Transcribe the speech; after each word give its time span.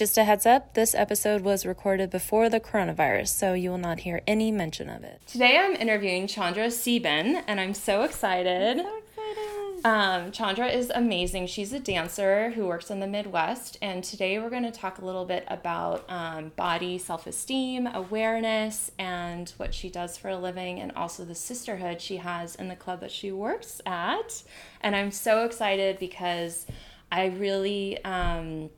Just 0.00 0.16
a 0.16 0.22
heads 0.22 0.46
up, 0.46 0.74
this 0.74 0.94
episode 0.94 1.40
was 1.40 1.66
recorded 1.66 2.08
before 2.08 2.48
the 2.48 2.60
coronavirus, 2.60 3.30
so 3.30 3.52
you 3.54 3.70
will 3.70 3.78
not 3.78 3.98
hear 3.98 4.22
any 4.28 4.52
mention 4.52 4.88
of 4.88 5.02
it. 5.02 5.20
Today 5.26 5.58
I'm 5.58 5.74
interviewing 5.74 6.28
Chandra 6.28 6.70
Sieben, 6.70 7.42
and 7.48 7.58
I'm 7.58 7.74
so 7.74 8.02
excited. 8.02 8.78
So 8.78 8.98
excited. 8.98 9.84
Um, 9.84 10.30
Chandra 10.30 10.68
is 10.68 10.92
amazing. 10.94 11.48
She's 11.48 11.72
a 11.72 11.80
dancer 11.80 12.50
who 12.50 12.68
works 12.68 12.92
in 12.92 13.00
the 13.00 13.08
Midwest, 13.08 13.76
and 13.82 14.04
today 14.04 14.38
we're 14.38 14.50
going 14.50 14.62
to 14.62 14.70
talk 14.70 14.98
a 14.98 15.04
little 15.04 15.24
bit 15.24 15.44
about 15.48 16.08
um, 16.08 16.52
body 16.54 16.96
self 16.98 17.26
esteem, 17.26 17.88
awareness, 17.88 18.92
and 19.00 19.52
what 19.56 19.74
she 19.74 19.90
does 19.90 20.16
for 20.16 20.28
a 20.28 20.38
living, 20.38 20.78
and 20.78 20.92
also 20.92 21.24
the 21.24 21.34
sisterhood 21.34 22.00
she 22.00 22.18
has 22.18 22.54
in 22.54 22.68
the 22.68 22.76
club 22.76 23.00
that 23.00 23.10
she 23.10 23.32
works 23.32 23.80
at. 23.84 24.44
And 24.80 24.94
I'm 24.94 25.10
so 25.10 25.44
excited 25.44 25.98
because 25.98 26.66
I 27.10 27.26
really. 27.26 28.04
Um, 28.04 28.70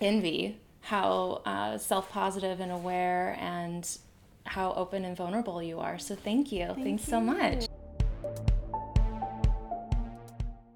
envy 0.00 0.58
how 0.82 1.42
uh, 1.44 1.76
self 1.78 2.10
positive 2.10 2.60
and 2.60 2.72
aware 2.72 3.36
and 3.40 3.88
how 4.44 4.72
open 4.74 5.04
and 5.04 5.16
vulnerable 5.16 5.62
you 5.62 5.78
are. 5.78 5.98
So 5.98 6.14
thank 6.14 6.50
you. 6.52 6.66
Thank 6.66 6.82
Thanks 6.84 7.04
so 7.04 7.20
much. 7.20 7.66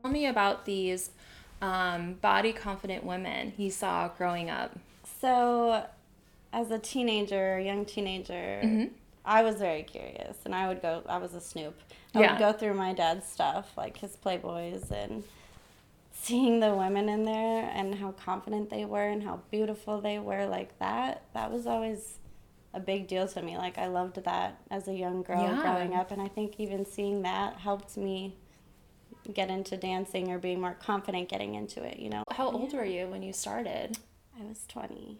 Tell 0.02 0.10
me 0.10 0.27
about 0.27 0.65
these 0.65 1.10
um, 1.60 2.15
body 2.15 2.52
confident 2.52 3.05
women 3.05 3.52
you 3.56 3.70
saw 3.70 4.09
growing 4.09 4.51
up. 4.51 4.77
So, 5.20 5.87
as 6.52 6.70
a 6.70 6.79
teenager, 6.79 7.59
young 7.60 7.84
teenager, 7.84 8.60
Mm-hmm. 8.62 8.84
I 9.24 9.45
was 9.45 9.54
very 9.54 9.84
curious, 9.84 10.37
and 10.45 10.52
I 10.52 10.66
would 10.66 10.82
go. 10.82 11.02
I 11.09 11.18
was 11.18 11.32
a 11.34 11.41
snoop. 11.41 11.80
I 12.12 12.20
Yeah. 12.23 12.32
would 12.32 12.41
go 12.41 12.52
through 12.52 12.74
my 12.74 12.93
dad's 12.93 13.24
stuff, 13.24 13.70
like 13.77 13.96
his 13.98 14.16
Playboys, 14.16 14.91
and 14.91 15.23
seeing 16.12 16.61
the 16.61 16.75
women 16.75 17.09
in 17.09 17.25
there 17.25 17.71
and 17.75 17.95
how 17.97 18.12
confident 18.12 18.71
they 18.71 18.84
were 18.84 19.09
and 19.09 19.23
how 19.23 19.41
beautiful 19.51 20.01
they 20.01 20.19
were, 20.19 20.47
like 20.47 20.79
that. 20.79 21.23
That 21.35 21.51
was 21.51 21.66
always 21.66 22.19
a 22.75 22.80
big 22.80 23.07
deal 23.09 23.27
to 23.29 23.43
me. 23.43 23.57
Like 23.57 23.79
I 23.79 23.87
loved 23.87 24.23
that 24.24 24.60
as 24.71 24.88
a 24.88 24.95
young 24.95 25.23
girl 25.23 25.43
Yeah. 25.43 25.60
growing 25.63 25.95
up, 25.95 26.10
and 26.10 26.21
I 26.23 26.29
think 26.29 26.59
even 26.59 26.85
seeing 26.85 27.23
that 27.23 27.57
helped 27.57 27.96
me 27.96 28.37
get 29.32 29.51
into 29.51 29.77
dancing 29.77 30.30
or 30.30 30.38
being 30.38 30.60
more 30.60 30.74
confident 30.80 31.29
getting 31.29 31.54
into 31.54 31.82
it. 31.82 31.99
You 31.99 32.10
know. 32.10 32.24
How 32.30 32.51
old 32.51 32.73
were 32.73 32.85
you 32.85 33.07
when 33.09 33.23
you 33.23 33.32
started? 33.32 33.99
I 34.41 34.45
was 34.45 34.65
twenty. 34.69 35.19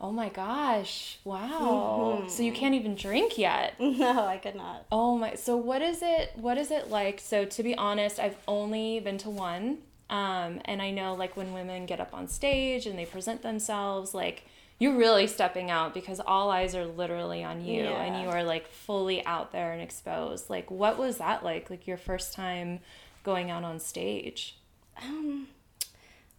Oh 0.00 0.12
my 0.12 0.28
gosh. 0.28 1.18
Wow. 1.24 2.18
Mm-hmm. 2.20 2.28
So 2.28 2.42
you 2.42 2.52
can't 2.52 2.74
even 2.74 2.94
drink 2.94 3.36
yet. 3.38 3.74
No, 3.80 4.26
I 4.26 4.36
could 4.38 4.54
not. 4.54 4.86
Oh 4.92 5.16
my 5.16 5.34
so 5.34 5.56
what 5.56 5.82
is 5.82 6.00
it 6.02 6.32
what 6.36 6.56
is 6.58 6.70
it 6.70 6.90
like? 6.90 7.20
So 7.20 7.44
to 7.44 7.62
be 7.62 7.74
honest, 7.74 8.18
I've 8.20 8.36
only 8.46 9.00
been 9.00 9.18
to 9.18 9.30
one. 9.30 9.78
Um 10.08 10.60
and 10.64 10.80
I 10.80 10.90
know 10.90 11.14
like 11.14 11.36
when 11.36 11.52
women 11.52 11.86
get 11.86 12.00
up 12.00 12.14
on 12.14 12.28
stage 12.28 12.86
and 12.86 12.98
they 12.98 13.06
present 13.06 13.42
themselves 13.42 14.14
like 14.14 14.44
you're 14.78 14.96
really 14.96 15.26
stepping 15.26 15.70
out 15.70 15.94
because 15.94 16.20
all 16.20 16.50
eyes 16.50 16.74
are 16.74 16.84
literally 16.84 17.42
on 17.42 17.64
you 17.64 17.82
and 17.84 18.22
you 18.22 18.28
are 18.28 18.44
like 18.44 18.68
fully 18.68 19.24
out 19.24 19.50
there 19.50 19.72
and 19.72 19.80
exposed. 19.80 20.50
Like 20.50 20.70
what 20.70 20.98
was 20.98 21.16
that 21.18 21.42
like? 21.42 21.70
Like 21.70 21.86
your 21.86 21.96
first 21.96 22.34
time 22.34 22.80
going 23.24 23.50
out 23.50 23.64
on 23.64 23.80
stage? 23.80 24.58
Um, 25.02 25.48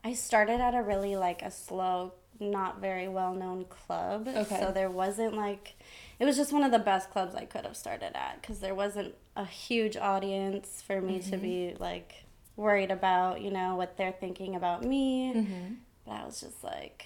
I 0.03 0.13
started 0.13 0.61
at 0.61 0.73
a 0.73 0.81
really 0.81 1.15
like 1.15 1.41
a 1.41 1.51
slow, 1.51 2.13
not 2.39 2.79
very 2.79 3.07
well 3.07 3.33
known 3.33 3.65
club. 3.65 4.27
Okay. 4.27 4.59
So 4.59 4.71
there 4.71 4.89
wasn't 4.89 5.35
like, 5.35 5.73
it 6.19 6.25
was 6.25 6.37
just 6.37 6.53
one 6.53 6.63
of 6.63 6.71
the 6.71 6.79
best 6.79 7.11
clubs 7.11 7.35
I 7.35 7.45
could 7.45 7.65
have 7.65 7.75
started 7.75 8.15
at 8.15 8.39
because 8.41 8.59
there 8.59 8.75
wasn't 8.75 9.15
a 9.35 9.45
huge 9.45 9.97
audience 9.97 10.81
for 10.85 11.01
me 11.01 11.19
to 11.19 11.37
be 11.37 11.75
like 11.79 12.23
worried 12.57 12.91
about, 12.91 13.39
you 13.41 13.51
know, 13.51 13.75
what 13.75 13.95
they're 13.95 14.11
thinking 14.19 14.55
about 14.55 14.83
me. 14.83 15.31
Mm-hmm. 15.33 15.73
But 16.05 16.11
I 16.11 16.25
was 16.25 16.41
just 16.41 16.63
like, 16.63 17.05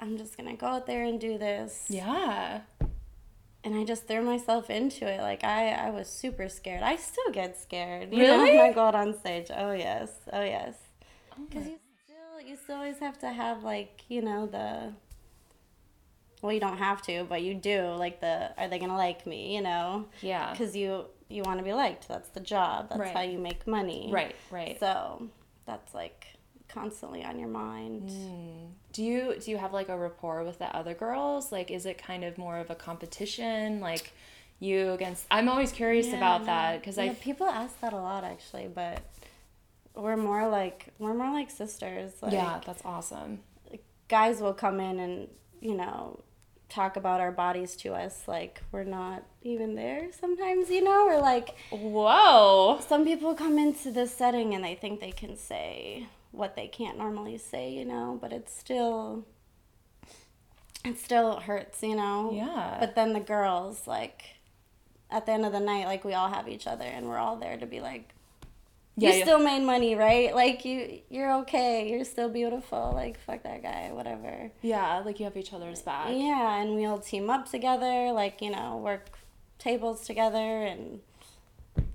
I'm 0.00 0.16
just 0.18 0.36
gonna 0.36 0.54
go 0.54 0.66
out 0.66 0.86
there 0.86 1.02
and 1.04 1.18
do 1.18 1.38
this. 1.38 1.86
Yeah. 1.88 2.60
And 3.64 3.74
I 3.74 3.82
just 3.84 4.06
threw 4.06 4.22
myself 4.22 4.70
into 4.70 5.06
it. 5.10 5.20
Like 5.20 5.42
I, 5.42 5.70
I 5.70 5.90
was 5.90 6.06
super 6.08 6.48
scared. 6.48 6.82
I 6.82 6.94
still 6.96 7.32
get 7.32 7.58
scared. 7.60 8.12
You 8.12 8.20
Really? 8.20 8.52
Know, 8.52 8.58
when 8.62 8.70
I 8.70 8.72
go 8.72 8.84
out 8.84 8.94
on 8.94 9.18
stage. 9.18 9.48
Oh 9.52 9.72
yes. 9.72 10.10
Oh 10.32 10.42
yes. 10.42 10.74
Oh 11.32 11.42
Because 11.48 11.64
my- 11.64 11.70
you 11.70 11.78
still, 12.04 12.48
you 12.48 12.56
still 12.56 12.76
always 12.76 12.98
have 13.00 13.18
to 13.20 13.30
have 13.32 13.64
like 13.64 14.02
you 14.08 14.22
know 14.22 14.46
the. 14.46 14.92
Well, 16.42 16.52
you 16.52 16.60
don't 16.60 16.76
have 16.78 17.00
to, 17.02 17.24
but 17.24 17.42
you 17.42 17.54
do. 17.54 17.86
Like 17.98 18.20
the, 18.20 18.50
are 18.58 18.68
they 18.68 18.78
gonna 18.78 18.96
like 18.96 19.26
me? 19.26 19.56
You 19.56 19.62
know, 19.62 20.04
yeah. 20.20 20.52
because 20.52 20.76
you 20.76 21.06
you 21.28 21.42
want 21.42 21.58
to 21.58 21.64
be 21.64 21.72
liked. 21.72 22.08
That's 22.08 22.28
the 22.30 22.40
job. 22.40 22.88
That's 22.90 23.00
Right. 23.00 23.14
how 23.14 23.22
you 23.22 23.38
make 23.38 23.66
money. 23.66 24.10
Right, 24.12 24.34
right. 24.50 24.78
So 24.78 25.28
that's 25.66 25.94
like 25.94 26.26
constantly 26.68 27.24
on 27.24 27.38
your 27.38 27.48
mind. 27.48 28.08
Mm. 28.10 28.68
Do 28.92 29.02
you 29.02 29.34
do 29.40 29.50
you 29.50 29.56
have 29.56 29.72
like 29.72 29.88
a 29.88 29.96
rapport 29.98 30.44
with 30.44 30.58
the 30.58 30.74
other 30.76 30.94
girls? 30.94 31.50
Like 31.52 31.70
is 31.70 31.86
it 31.86 31.98
kind 31.98 32.24
of 32.24 32.38
more 32.38 32.58
of 32.58 32.70
a 32.70 32.74
competition 32.74 33.80
like 33.80 34.12
you 34.58 34.90
against 34.92 35.26
I'm 35.30 35.48
always 35.48 35.70
curious 35.72 36.06
Yeah, 36.06 36.16
about 36.16 36.40
no. 36.40 36.46
that 36.46 36.82
cuz 36.82 36.96
yeah, 36.96 37.04
I 37.04 37.08
people 37.14 37.46
ask 37.46 37.78
that 37.80 37.92
a 37.92 37.96
lot 38.00 38.24
actually, 38.24 38.68
but 38.68 39.00
we're 39.94 40.16
more 40.16 40.48
like 40.48 40.92
we're 40.98 41.14
more 41.14 41.32
like 41.32 41.50
sisters. 41.50 42.12
Like, 42.22 42.32
Yeah, 42.32 42.60
that's 42.64 42.84
awesome. 42.84 43.40
guys 44.08 44.40
will 44.40 44.54
come 44.54 44.78
in 44.80 44.98
and 45.00 45.28
you 45.60 45.74
know 45.74 46.20
talk 46.68 46.96
about 46.96 47.20
our 47.20 47.30
bodies 47.30 47.76
to 47.76 47.92
us 47.94 48.22
like 48.26 48.60
we're 48.72 48.82
not 48.84 49.22
even 49.42 49.74
there 49.76 50.08
sometimes 50.18 50.68
you 50.68 50.82
know 50.82 51.06
we're 51.06 51.20
like 51.20 51.54
Whoa. 51.70 52.80
some 52.86 53.04
people 53.04 53.34
come 53.34 53.56
into 53.58 53.90
this 53.92 54.12
setting 54.12 54.54
and 54.54 54.64
they 54.64 54.74
think 54.74 55.00
they 55.00 55.12
can 55.12 55.36
say 55.36 56.08
what 56.32 56.56
they 56.56 56.66
can't 56.66 56.98
normally 56.98 57.38
say 57.38 57.70
you 57.72 57.84
know 57.84 58.18
but 58.20 58.32
it's 58.32 58.52
still 58.56 59.24
it 60.84 60.98
still 60.98 61.40
hurts 61.40 61.82
you 61.82 61.94
know 61.96 62.32
Yeah. 62.34 62.76
but 62.80 62.94
then 62.96 63.12
the 63.12 63.20
girls 63.20 63.86
like 63.86 64.24
at 65.10 65.24
the 65.24 65.32
end 65.32 65.46
of 65.46 65.52
the 65.52 65.60
night 65.60 65.86
like 65.86 66.04
we 66.04 66.14
all 66.14 66.28
have 66.28 66.48
each 66.48 66.66
other 66.66 66.84
and 66.84 67.06
we're 67.06 67.16
all 67.18 67.36
there 67.36 67.56
to 67.56 67.66
be 67.66 67.80
like 67.80 68.12
Yeah, 68.98 69.10
you 69.10 69.18
yeah. 69.18 69.24
still 69.24 69.38
made 69.38 69.62
money, 69.62 69.94
right? 69.94 70.34
Like 70.34 70.64
you, 70.64 71.00
you're 71.10 71.32
okay. 71.40 71.90
You're 71.90 72.04
still 72.04 72.30
beautiful. 72.30 72.92
Like 72.94 73.20
fuck 73.20 73.42
that 73.42 73.62
guy, 73.62 73.90
whatever. 73.92 74.50
Yeah, 74.62 75.02
like 75.04 75.18
you 75.18 75.24
have 75.24 75.36
each 75.36 75.52
other's 75.52 75.82
back. 75.82 76.08
Yeah, 76.10 76.60
and 76.60 76.74
we 76.74 76.86
all 76.86 76.98
team 76.98 77.28
up 77.28 77.50
together. 77.50 78.12
Like 78.12 78.40
you 78.40 78.50
know, 78.50 78.78
work 78.78 79.18
tables 79.58 80.06
together, 80.06 80.38
and 80.38 81.00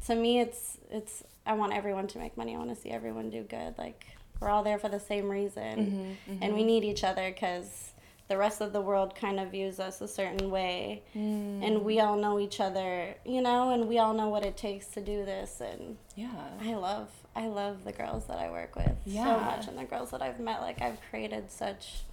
to 0.08 0.16
me, 0.16 0.40
it's 0.40 0.78
it's. 0.92 1.24
I 1.44 1.54
want 1.54 1.74
everyone 1.74 2.06
to 2.08 2.20
make 2.20 2.38
money. 2.38 2.54
I 2.54 2.60
want 2.60 2.70
to 2.70 2.76
see 2.80 2.92
everyone 2.92 3.32
do 3.32 3.42
good. 3.42 3.78
Like 3.80 4.06
we're 4.40 4.50
all 4.50 4.64
there 4.64 4.78
for 4.78 4.90
the 4.90 5.00
same 5.00 5.28
reason, 5.30 6.18
Mm-hmm, 6.28 6.44
and 6.44 6.54
we 6.54 6.64
need 6.64 6.84
each 6.84 7.04
other 7.04 7.32
because 7.32 7.94
the 8.32 8.38
rest 8.38 8.62
of 8.62 8.72
the 8.72 8.80
world 8.80 9.14
kind 9.14 9.42
of 9.42 9.52
views 9.52 9.78
us 9.78 10.00
a 10.00 10.08
certain 10.08 10.50
way, 10.50 11.04
Mm. 11.14 11.62
and 11.68 11.84
we 11.84 12.00
all 12.00 12.16
know 12.16 12.40
each 12.40 12.62
other, 12.62 13.16
you 13.26 13.42
know, 13.42 13.72
and 13.72 13.90
we 13.90 14.00
all 14.00 14.14
know 14.14 14.30
what 14.30 14.46
it 14.46 14.56
takes 14.56 14.88
to 14.96 15.02
do 15.02 15.26
this, 15.26 15.60
and 15.60 15.98
Yeah. 16.16 16.30
I 16.62 16.74
love 16.76 17.10
I 17.36 17.48
love 17.48 17.84
the 17.86 17.94
girls 17.94 18.26
that 18.28 18.40
I 18.40 18.50
work 18.52 18.76
with 18.76 18.98
so 19.06 19.24
much 19.40 19.68
and 19.68 19.78
the 19.78 19.86
girls 19.86 20.12
that 20.12 20.22
I've 20.22 20.40
met 20.40 20.60
like 20.62 20.82
I've 20.82 21.00
created 21.10 21.50
such 21.52 22.04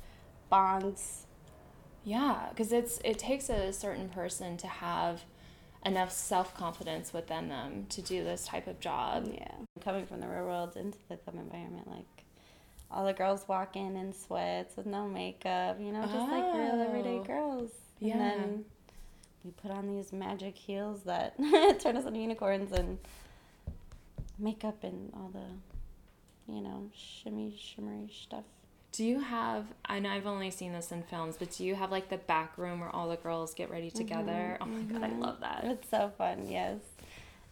bonds. 0.49 1.27
Yeah, 2.05 2.51
cuz 2.57 2.73
it's 2.73 2.99
it 3.05 3.19
takes 3.19 3.49
a 3.49 3.73
certain 3.73 4.09
person 4.09 4.57
to 4.59 4.67
have 4.69 5.23
enough 5.87 6.11
self-confidence 6.11 7.13
within 7.13 7.49
them 7.49 7.87
to 7.91 8.03
do 8.03 8.25
this 8.25 8.47
type 8.47 8.67
of 8.67 8.81
job. 8.81 9.29
Yeah. 9.33 9.55
Coming 9.81 10.05
from 10.07 10.19
the 10.21 10.29
real 10.29 10.45
world 10.45 10.77
into 10.77 10.99
the 11.09 11.17
club 11.17 11.37
environment 11.37 11.87
like 11.89 12.18
all 12.91 13.05
the 13.05 13.13
girls 13.13 13.47
walk 13.49 13.77
in 13.77 13.97
in 13.97 14.13
sweats 14.13 14.77
with 14.77 14.87
no 14.87 15.07
makeup, 15.07 15.79
you 15.81 15.93
know, 15.93 16.03
just 16.03 16.15
like 16.31 16.45
real 16.55 16.81
everyday 16.81 17.19
Oh. 17.21 17.25
girls. 17.25 17.71
Yeah. 18.01 18.13
And 18.13 18.21
then 18.21 18.65
we 19.45 19.51
put 19.51 19.71
on 19.71 19.87
these 19.87 20.13
magic 20.13 20.57
heels 20.57 21.03
that 21.05 21.37
turn 21.81 21.97
us 21.97 22.05
into 22.07 22.19
unicorns 22.21 22.73
and 22.73 22.99
makeup 24.39 24.85
and 24.85 25.13
all 25.15 25.31
the 25.33 26.53
you 26.53 26.63
know, 26.63 26.91
shimmy 26.97 27.55
shimmery 27.59 28.09
stuff. 28.11 28.45
Do 28.93 29.05
you 29.05 29.21
have 29.21 29.67
I 29.85 29.99
know 29.99 30.09
I've 30.11 30.27
only 30.27 30.51
seen 30.51 30.73
this 30.73 30.91
in 30.93 31.03
films, 31.03 31.37
but 31.39 31.51
do 31.53 31.65
you 31.65 31.75
have 31.75 31.91
like 31.91 32.09
the 32.09 32.17
back 32.17 32.57
room 32.57 32.81
where 32.81 32.89
all 32.89 33.09
the 33.11 33.17
girls 33.17 33.53
get 33.53 33.71
ready 33.71 33.91
together? 33.91 34.57
Oh 34.63 34.67
my 34.67 34.81
god, 34.83 35.03
I 35.05 35.09
Mhm. 35.09 35.21
love 35.21 35.41
that. 35.41 35.65
It's 35.65 35.91
so 35.91 36.11
fun, 36.17 36.49
yes. 36.49 36.79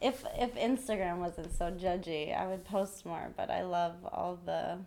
If 0.00 0.24
if 0.38 0.54
Instagram 0.54 1.18
wasn't 1.18 1.52
so 1.54 1.70
judgy, 1.70 2.34
I 2.34 2.46
would 2.46 2.64
post 2.64 3.04
more, 3.04 3.30
but 3.36 3.50
I 3.50 3.62
love 3.64 3.94
all 4.04 4.38
the 4.46 4.78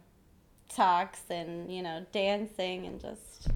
talks 0.69 1.21
and, 1.30 1.71
you 1.74 1.81
know, 1.81 2.06
dancing 2.12 2.86
and 2.86 3.00
just 3.01 3.48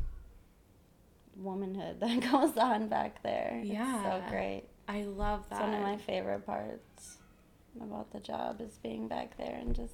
womanhood 1.38 2.00
that 2.02 2.20
goes 2.32 2.58
on 2.58 2.88
back 2.88 3.22
there. 3.24 3.60
It's 3.62 3.70
Yeah. 3.70 4.04
so 4.04 4.30
great. 4.30 4.64
I 4.88 5.04
love 5.04 5.42
It's 5.42 5.50
that. 5.50 5.62
one 5.62 5.74
of 5.74 5.82
my 5.82 5.98
favorite 5.98 6.46
parts 6.46 7.18
about 7.82 8.12
the 8.12 8.20
job 8.20 8.62
is 8.62 8.78
being 8.84 9.08
back 9.08 9.38
there 9.38 9.56
and 9.60 9.74
just 9.76 9.94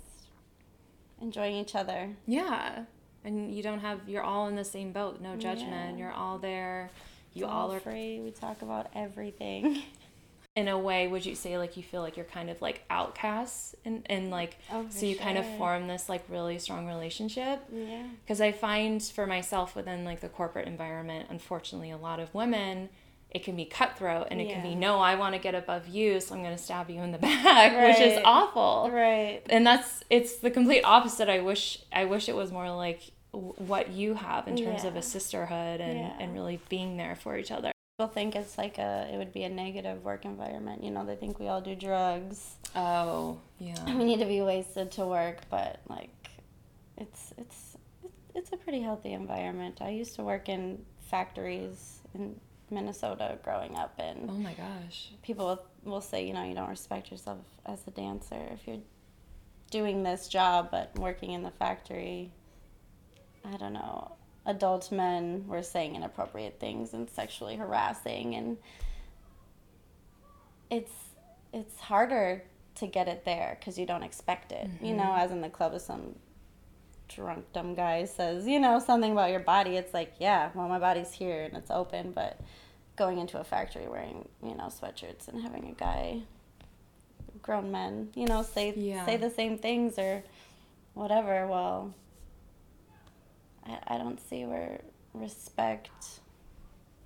enjoying 1.21 1.55
each 1.55 1.75
other. 1.75 2.15
Yeah. 2.25 2.83
And 3.23 3.53
you 3.53 3.61
don't 3.61 3.79
have 3.79 4.07
you're 4.07 4.23
all 4.23 4.47
in 4.47 4.55
the 4.55 4.63
same 4.65 4.91
boat, 4.91 5.21
no 5.21 5.35
judgment. 5.35 5.97
Yeah. 5.97 6.05
You're 6.05 6.13
all 6.13 6.37
there. 6.39 6.89
You 7.33 7.45
It's 7.45 7.53
all 7.53 7.71
are 7.73 7.79
free. 7.79 8.19
We 8.21 8.31
talk 8.31 8.61
about 8.61 8.87
everything. 8.95 9.83
in 10.59 10.67
a 10.67 10.77
way 10.89 11.01
would 11.07 11.25
you 11.25 11.35
say 11.43 11.57
like 11.63 11.73
you 11.77 11.83
feel 11.91 12.01
like 12.01 12.15
you're 12.17 12.31
kind 12.37 12.49
of 12.49 12.57
like 12.61 12.77
outcasts 12.89 13.75
and 13.85 13.97
and 14.07 14.23
like 14.39 14.57
Oh, 14.71 14.85
so 14.89 15.05
you 15.05 15.15
kind 15.15 15.37
of 15.37 15.45
form 15.57 15.87
this 15.87 16.09
like 16.13 16.23
really 16.29 16.57
strong 16.59 16.83
relationship 16.87 17.57
Yeah. 17.71 18.03
because 18.23 18.41
I 18.41 18.51
find 18.51 19.01
for 19.17 19.25
myself 19.35 19.75
within 19.75 19.99
like 20.05 20.19
the 20.25 20.29
corporate 20.39 20.67
environment, 20.67 21.27
unfortunately, 21.29 21.91
a 21.91 21.97
lot 21.97 22.19
of 22.19 22.33
women, 22.33 22.89
it 23.37 23.43
can 23.43 23.55
be 23.55 23.65
cutthroat 23.65 24.27
and 24.31 24.41
it 24.41 24.47
can 24.53 24.63
be 24.63 24.73
no, 24.75 24.99
I 24.99 25.13
want 25.21 25.33
to 25.35 25.39
get 25.47 25.53
above 25.63 25.87
you, 25.87 26.19
so 26.19 26.33
I'm 26.35 26.41
going 26.43 26.57
to 26.57 26.63
stab 26.67 26.89
you 26.89 26.99
in 27.01 27.11
the 27.11 27.17
back, 27.29 27.71
which 27.87 27.99
is 28.09 28.19
awful. 28.25 28.89
Right. 28.91 29.41
And 29.49 29.65
that's 29.67 30.03
it's 30.09 30.37
the 30.45 30.49
complete 30.51 30.81
opposite. 30.83 31.29
I 31.29 31.39
wish 31.39 31.63
I 32.01 32.05
wish 32.05 32.27
it 32.27 32.35
was 32.35 32.51
more 32.51 32.69
like 32.85 33.01
what 33.31 33.91
you 33.91 34.15
have 34.15 34.47
in 34.47 34.55
terms 34.57 34.83
of 34.83 34.95
a 34.95 35.03
sisterhood 35.03 35.79
and 35.79 35.99
Yeah. 35.99 36.13
and 36.19 36.33
really 36.33 36.59
being 36.69 36.97
there 36.97 37.15
for 37.15 37.37
each 37.37 37.51
other. 37.51 37.71
People 37.99 38.13
think 38.13 38.33
it's 38.37 38.57
like 38.57 38.77
a 38.77 39.09
it 39.13 39.17
would 39.17 39.33
be 39.33 39.43
a 39.43 39.49
negative 39.49 40.05
work 40.05 40.23
environment. 40.23 40.81
You 40.81 40.89
know, 40.89 41.05
they 41.05 41.17
think 41.17 41.37
we 41.37 41.49
all 41.49 41.59
do 41.59 41.75
drugs. 41.75 42.55
Oh, 42.73 43.39
yeah. 43.57 43.75
We 43.87 44.05
need 44.05 44.19
to 44.19 44.25
be 44.25 44.41
wasted 44.41 44.89
to 44.93 45.05
work, 45.05 45.39
but 45.49 45.81
like, 45.89 46.29
it's 46.95 47.33
it's 47.37 47.75
it's 48.33 48.53
a 48.53 48.55
pretty 48.55 48.79
healthy 48.79 49.11
environment. 49.11 49.79
I 49.81 49.89
used 49.89 50.15
to 50.15 50.23
work 50.23 50.47
in 50.47 50.85
factories 51.01 51.99
in 52.15 52.39
Minnesota 52.71 53.37
growing 53.43 53.75
up, 53.75 53.95
and 53.99 54.29
Oh 54.29 54.33
my 54.33 54.53
gosh. 54.53 55.11
people 55.21 55.47
will, 55.47 55.65
will 55.83 55.99
say, 55.99 56.25
you 56.25 56.33
know, 56.33 56.45
you 56.45 56.55
don't 56.55 56.69
respect 56.69 57.11
yourself 57.11 57.39
as 57.65 57.85
a 57.85 57.91
dancer 57.91 58.47
if 58.53 58.65
you're 58.65 58.85
doing 59.71 60.03
this 60.03 60.29
job 60.29 60.69
but 60.71 60.97
working 60.97 61.31
in 61.33 61.43
the 61.43 61.51
factory. 61.51 62.31
I 63.43 63.57
don't 63.57 63.73
know. 63.73 64.13
Adult 64.45 64.91
men 64.91 65.45
were 65.47 65.61
saying 65.61 65.95
inappropriate 65.95 66.59
things 66.59 66.93
and 66.93 67.09
sexually 67.09 67.55
harassing, 67.55 68.35
and 68.35 68.57
it's 70.69 70.91
it's 71.53 71.79
harder 71.79 72.43
to 72.75 72.87
get 72.87 73.07
it 73.07 73.25
there 73.25 73.57
because 73.59 73.77
you 73.77 73.85
don't 73.85 74.03
expect 74.03 74.51
it. 74.51 74.69
You 74.81 74.93
know, 74.93 75.03
mm-hmm. 75.03 75.21
as 75.21 75.31
in 75.31 75.41
the 75.41 75.49
club, 75.49 75.73
if 75.73 75.81
some 75.81 76.15
drunk 77.09 77.45
dumb 77.53 77.75
guy 77.75 78.05
says, 78.05 78.47
you 78.47 78.59
know, 78.59 78.79
something 78.79 79.11
about 79.11 79.31
your 79.31 79.39
body, 79.39 79.75
it's 79.75 79.93
like, 79.93 80.13
yeah, 80.19 80.49
well, 80.53 80.69
my 80.69 80.79
body's 80.79 81.11
here 81.11 81.43
and 81.43 81.57
it's 81.57 81.71
open, 81.71 82.11
but 82.11 82.39
going 82.95 83.17
into 83.17 83.39
a 83.39 83.43
factory 83.43 83.87
wearing, 83.87 84.27
you 84.43 84.55
know, 84.55 84.65
sweatshirts 84.65 85.27
and 85.27 85.41
having 85.41 85.67
a 85.69 85.73
guy, 85.73 86.21
grown 87.41 87.71
men, 87.71 88.09
you 88.15 88.25
know, 88.25 88.43
say 88.43 88.73
Yeah. 88.75 89.05
say 89.05 89.17
the 89.17 89.29
same 89.29 89.57
things 89.57 89.97
or 89.97 90.23
whatever. 90.93 91.47
Well, 91.47 91.93
I, 93.69 93.95
I 93.95 93.97
don't 93.97 94.19
see 94.29 94.45
where 94.45 94.81
respect 95.13 95.89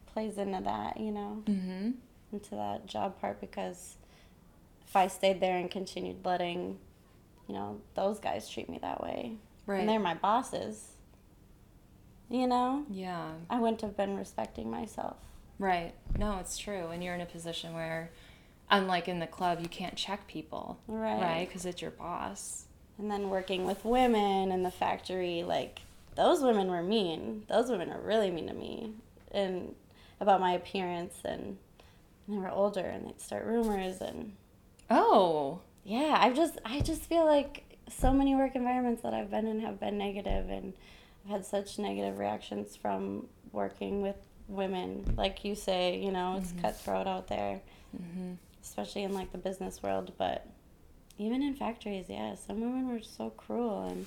plays 0.08 0.38
into 0.38 0.62
that, 0.64 1.00
you 1.00 1.12
know, 1.12 1.44
Mm-hmm. 1.46 1.92
into 2.32 2.52
that 2.56 2.86
job 2.86 3.20
part 3.20 3.40
because 3.42 3.96
if 4.88 4.96
I 4.96 5.08
stayed 5.08 5.40
there 5.40 5.58
and 5.58 5.70
continued 5.72 6.24
letting, 6.26 6.78
you 7.48 7.54
know, 7.56 7.80
those 7.96 8.20
guys 8.20 8.50
treat 8.50 8.70
me 8.70 8.78
that 8.82 9.02
way, 9.02 9.34
Right. 9.66 9.80
and 9.80 9.90
they're 9.90 10.00
my 10.00 10.14
bosses, 10.14 10.92
you 12.30 12.48
know, 12.48 12.86
yeah. 12.90 13.32
I 13.50 13.60
wouldn't 13.60 13.82
have 13.82 13.96
been 13.98 14.18
respecting 14.18 14.70
myself. 14.72 15.18
Right. 15.60 15.94
No, 16.18 16.38
it's 16.40 16.58
true. 16.58 16.88
And 16.90 17.04
you're 17.04 17.14
in 17.16 17.22
a 17.22 17.26
position 17.26 17.74
where, 17.74 18.10
unlike 18.70 19.08
in 19.08 19.20
the 19.20 19.28
club, 19.28 19.60
you 19.62 19.68
can't 19.70 19.96
check 19.96 20.28
people. 20.28 20.80
Right. 20.88 21.22
Right. 21.22 21.48
Because 21.48 21.66
it's 21.66 21.82
your 21.82 21.92
boss. 21.92 22.66
And 22.98 23.10
then 23.10 23.30
working 23.30 23.66
with 23.66 23.86
women 23.86 24.52
in 24.52 24.64
the 24.64 24.72
factory, 24.72 25.44
like 25.44 25.82
those 26.16 26.42
women 26.42 26.70
were 26.70 26.84
mean. 26.84 27.44
Those 27.50 27.70
women 27.70 27.92
are 27.92 28.00
really 28.02 28.32
mean 28.32 28.48
to 28.48 28.54
me, 28.54 28.92
and 29.32 29.76
about 30.20 30.40
my 30.40 30.54
appearance, 30.54 31.16
and 31.26 31.58
they 32.28 32.38
were 32.38 32.50
older, 32.50 32.82
and 32.86 33.08
they'd 33.08 33.22
start 33.22 33.46
rumors, 33.46 34.02
and 34.02 34.34
Oh. 34.90 35.60
yeah, 35.84 36.18
I 36.20 36.32
just 36.34 36.58
I 36.66 36.80
just 36.82 37.02
feel 37.04 37.26
like 37.26 37.64
so 37.90 38.14
many 38.14 38.36
work 38.36 38.56
environments 38.56 39.02
that 39.02 39.14
I've 39.14 39.30
been 39.32 39.48
in 39.48 39.60
have 39.62 39.80
been 39.80 39.98
negative, 39.98 40.50
and 40.50 40.74
I've 41.26 41.32
had 41.32 41.46
such 41.46 41.80
negative 41.80 42.18
reactions 42.20 42.76
from 42.76 43.28
working 43.52 44.02
with 44.02 44.16
women. 44.48 45.14
Like 45.18 45.44
you 45.46 45.56
say, 45.56 46.00
you 46.00 46.12
know, 46.12 46.38
it's 46.42 46.54
cutthroat 46.62 47.08
out 47.08 47.28
there, 47.28 47.62
Mm-hmm. 47.96 48.34
especially 48.64 49.04
in 49.04 49.14
like 49.14 49.32
the 49.32 49.38
business 49.38 49.84
world, 49.84 50.14
but 50.18 50.48
even 51.20 51.44
in 51.44 51.54
factories, 51.56 52.06
yeah, 52.10 52.34
some 52.36 52.60
women 52.62 52.90
were 52.90 53.02
so 53.02 53.30
cruel, 53.32 53.84
and 53.84 54.06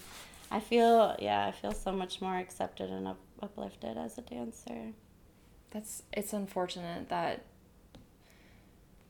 I 0.51 0.61
feel 0.61 1.17
yeah, 1.19 1.47
I 1.47 1.53
feel 1.53 1.73
so 1.73 1.93
much 1.93 2.21
more 2.21 2.37
accepted 2.37 2.91
and 2.91 3.07
up, 3.09 3.19
uplifted 3.43 3.97
as 3.99 4.17
a 4.19 4.23
dancer. 4.23 4.93
That's 5.71 6.03
it's 6.13 6.33
unfortunate 6.33 7.09
that 7.09 7.45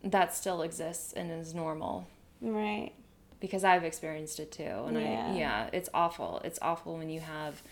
that 0.02 0.34
still 0.34 0.62
exists 0.62 1.12
and 1.12 1.30
is 1.30 1.54
normal 1.54 2.06
Right. 2.40 2.92
because 3.40 3.64
I've 3.64 3.84
experienced 3.84 4.38
it 4.40 4.52
too. 4.52 4.62
And 4.86 5.00
Yeah. 5.00 5.30
I 5.32 5.36
yeah, 5.36 5.70
it's 5.72 5.88
awful. 5.92 6.40
It's 6.44 6.58
awful 6.62 6.96
when 6.96 7.10
you 7.10 7.20
have 7.20 7.62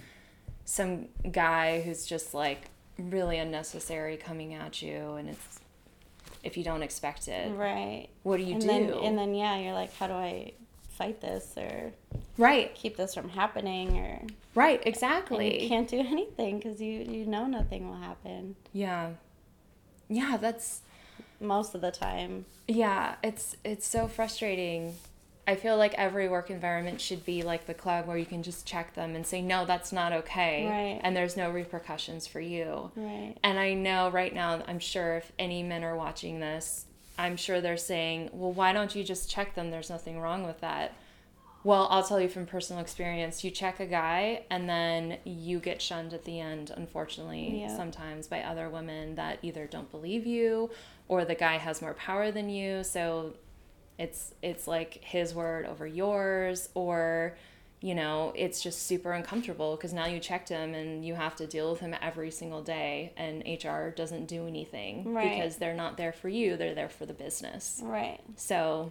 some 0.64 1.08
guy 1.30 1.80
who's 1.82 2.06
just 2.06 2.34
like 2.34 2.70
really 2.98 3.38
unnecessary 3.38 4.16
coming 4.16 4.54
at 4.54 4.82
you 4.82 5.12
and 5.14 5.28
it's 5.30 5.60
if 6.42 6.56
you 6.56 6.64
don't 6.64 6.82
expect 6.82 7.28
it. 7.28 7.50
Right. 7.54 8.08
What 8.22 8.36
do 8.38 8.42
you 8.44 8.52
and 8.52 8.60
do? 8.60 8.66
then 8.66 8.92
and 8.92 9.18
then 9.18 9.34
yeah, 9.34 9.56
you're 9.58 9.72
like, 9.74 9.94
how 9.96 10.06
do 10.06 10.12
I 10.14 10.52
fight 10.94 11.20
this 11.20 11.54
or 11.56 11.92
right. 12.38 12.74
keep 12.74 12.96
this 12.96 13.14
from 13.14 13.28
happening 13.30 13.98
or 13.98 14.20
Right, 14.54 14.80
exactly. 14.86 15.62
you 15.62 15.68
can't 15.68 15.88
do 15.88 15.98
anything 16.16 16.58
because 16.58 16.80
you 16.80 17.00
you 17.02 17.26
know 17.26 17.46
nothing 17.46 17.88
will 17.88 17.96
happen 17.96 18.56
Yeah. 18.72 19.10
Yeah, 20.08 20.36
that's 20.36 20.80
most 21.40 21.74
of 21.74 21.80
the 21.80 21.90
time. 21.90 22.44
yeah, 22.68 23.16
it's 23.22 23.56
it's 23.64 23.86
so 23.86 24.06
frustrating. 24.08 24.94
I 25.46 25.56
feel 25.56 25.76
like 25.76 25.92
every 25.94 26.26
work 26.28 26.48
environment 26.50 27.00
should 27.02 27.24
be 27.26 27.42
like 27.42 27.66
the 27.66 27.74
club 27.74 28.06
where 28.06 28.16
you 28.16 28.24
can 28.24 28.42
just 28.42 28.66
check 28.66 28.94
them 28.94 29.14
and 29.14 29.26
say 29.26 29.42
no, 29.42 29.66
that's 29.66 29.92
not 29.92 30.12
okay. 30.12 30.66
Right. 30.66 31.00
And 31.02 31.14
there's 31.16 31.36
no 31.36 31.50
repercussions 31.50 32.26
for 32.26 32.40
you. 32.40 32.90
Right. 32.96 33.34
And 33.42 33.58
I 33.58 33.74
know 33.74 34.08
right 34.10 34.32
now, 34.34 34.62
I'm 34.66 34.78
sure 34.78 35.16
if 35.18 35.32
any 35.38 35.62
men 35.62 35.84
are 35.84 35.96
watching 35.96 36.40
this, 36.40 36.86
I'm 37.18 37.36
sure 37.36 37.60
they're 37.60 37.76
saying, 37.76 38.30
well, 38.32 38.52
why 38.52 38.72
don't 38.72 38.94
you 38.94 39.04
just 39.04 39.30
check 39.30 39.54
them? 39.54 39.70
There's 39.70 39.90
nothing 39.90 40.20
wrong 40.20 40.44
with 40.44 40.60
that. 40.60 40.94
Well, 41.62 41.86
I'll 41.90 42.02
tell 42.02 42.20
you 42.20 42.28
from 42.28 42.44
personal 42.44 42.82
experience, 42.82 43.42
you 43.42 43.50
check 43.50 43.80
a 43.80 43.86
guy 43.86 44.42
and 44.50 44.68
then 44.68 45.18
you 45.24 45.60
get 45.60 45.80
shunned 45.80 46.12
at 46.12 46.24
the 46.24 46.38
end, 46.38 46.70
unfortunately, 46.76 47.60
Yeah. 47.62 47.74
sometimes 47.74 48.26
by 48.26 48.42
other 48.42 48.68
women 48.68 49.14
that 49.14 49.38
either 49.42 49.66
don't 49.66 49.90
believe 49.90 50.26
you 50.26 50.70
or 51.08 51.24
the 51.24 51.34
guy 51.34 51.56
has 51.56 51.80
more 51.80 51.94
power 51.94 52.30
than 52.30 52.50
you. 52.50 52.84
So 52.84 53.34
it's 53.96 54.34
it's 54.42 54.66
like 54.66 55.02
his 55.04 55.34
word 55.34 55.64
over 55.64 55.86
yours 55.86 56.68
or 56.74 57.36
you 57.84 57.94
know 57.94 58.32
it's 58.34 58.62
just 58.62 58.86
super 58.86 59.12
uncomfortable 59.12 59.76
because 59.76 59.92
now 59.92 60.06
you 60.06 60.18
checked 60.18 60.48
him 60.48 60.72
and 60.72 61.04
you 61.04 61.14
have 61.14 61.36
to 61.36 61.46
deal 61.46 61.70
with 61.70 61.80
him 61.80 61.94
every 62.00 62.30
single 62.30 62.62
day 62.62 63.12
and 63.18 63.42
hr 63.62 63.90
doesn't 63.90 64.24
do 64.26 64.46
anything 64.46 65.12
Right. 65.12 65.36
because 65.36 65.56
they're 65.56 65.74
not 65.84 65.98
there 65.98 66.12
for 66.12 66.30
you 66.30 66.56
they're 66.56 66.74
there 66.74 66.88
for 66.88 67.04
the 67.04 67.12
business 67.12 67.80
Right. 67.84 68.20
so 68.36 68.90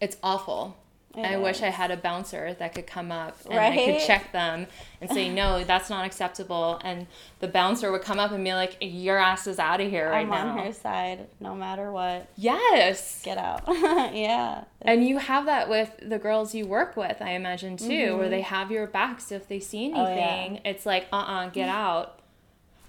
it's 0.00 0.16
awful 0.22 0.76
It 1.16 1.24
I 1.26 1.36
wish 1.38 1.60
I 1.60 1.70
had 1.70 1.90
a 1.90 1.96
bouncer 1.96 2.54
that 2.54 2.72
could 2.72 2.86
come 2.86 3.10
up 3.10 3.36
and 3.50 3.58
I 3.58 3.74
could 3.74 4.06
check 4.06 4.30
them 4.30 4.68
and 5.00 5.10
say, 5.10 5.28
no, 5.34 5.64
that's 5.64 5.90
not 5.90 6.06
acceptable. 6.06 6.80
And 6.84 7.08
the 7.40 7.48
bouncer 7.48 7.90
would 7.90 8.02
come 8.02 8.20
up 8.20 8.30
and 8.30 8.44
be 8.44 8.52
like, 8.54 8.76
your 8.80 9.18
ass 9.18 9.48
is 9.48 9.58
out 9.58 9.80
of 9.80 9.90
here 9.90 10.08
right 10.08 10.20
I'm 10.20 10.30
now. 10.30 10.50
on 10.58 10.58
her 10.66 10.72
side 10.72 11.26
no 11.40 11.56
matter 11.56 11.90
what. 11.90 12.28
Yes. 12.36 13.22
Get 13.24 13.38
out. 13.38 13.64
yeah. 13.68 14.64
And 14.82 15.04
you 15.04 15.18
have 15.18 15.46
that 15.46 15.68
with 15.68 15.90
the 16.00 16.18
girls 16.18 16.54
you 16.54 16.66
work 16.66 16.96
with, 16.96 17.20
I 17.20 17.30
imagine 17.32 17.76
too, 17.76 18.16
where 18.16 18.28
they 18.28 18.42
have 18.42 18.70
your 18.70 18.86
backs 18.86 19.26
So 19.26 19.34
if 19.34 19.48
they 19.48 19.58
see 19.58 19.88
Mm-hmm. 19.90 19.98
Oh, 19.98 20.04
anything, 20.04 20.54
yeah. 20.56 20.70
it's 20.70 20.86
like, 20.86 21.06
uh 21.12 21.16
uh 21.16 21.48
get 21.48 21.68
out. 21.86 22.19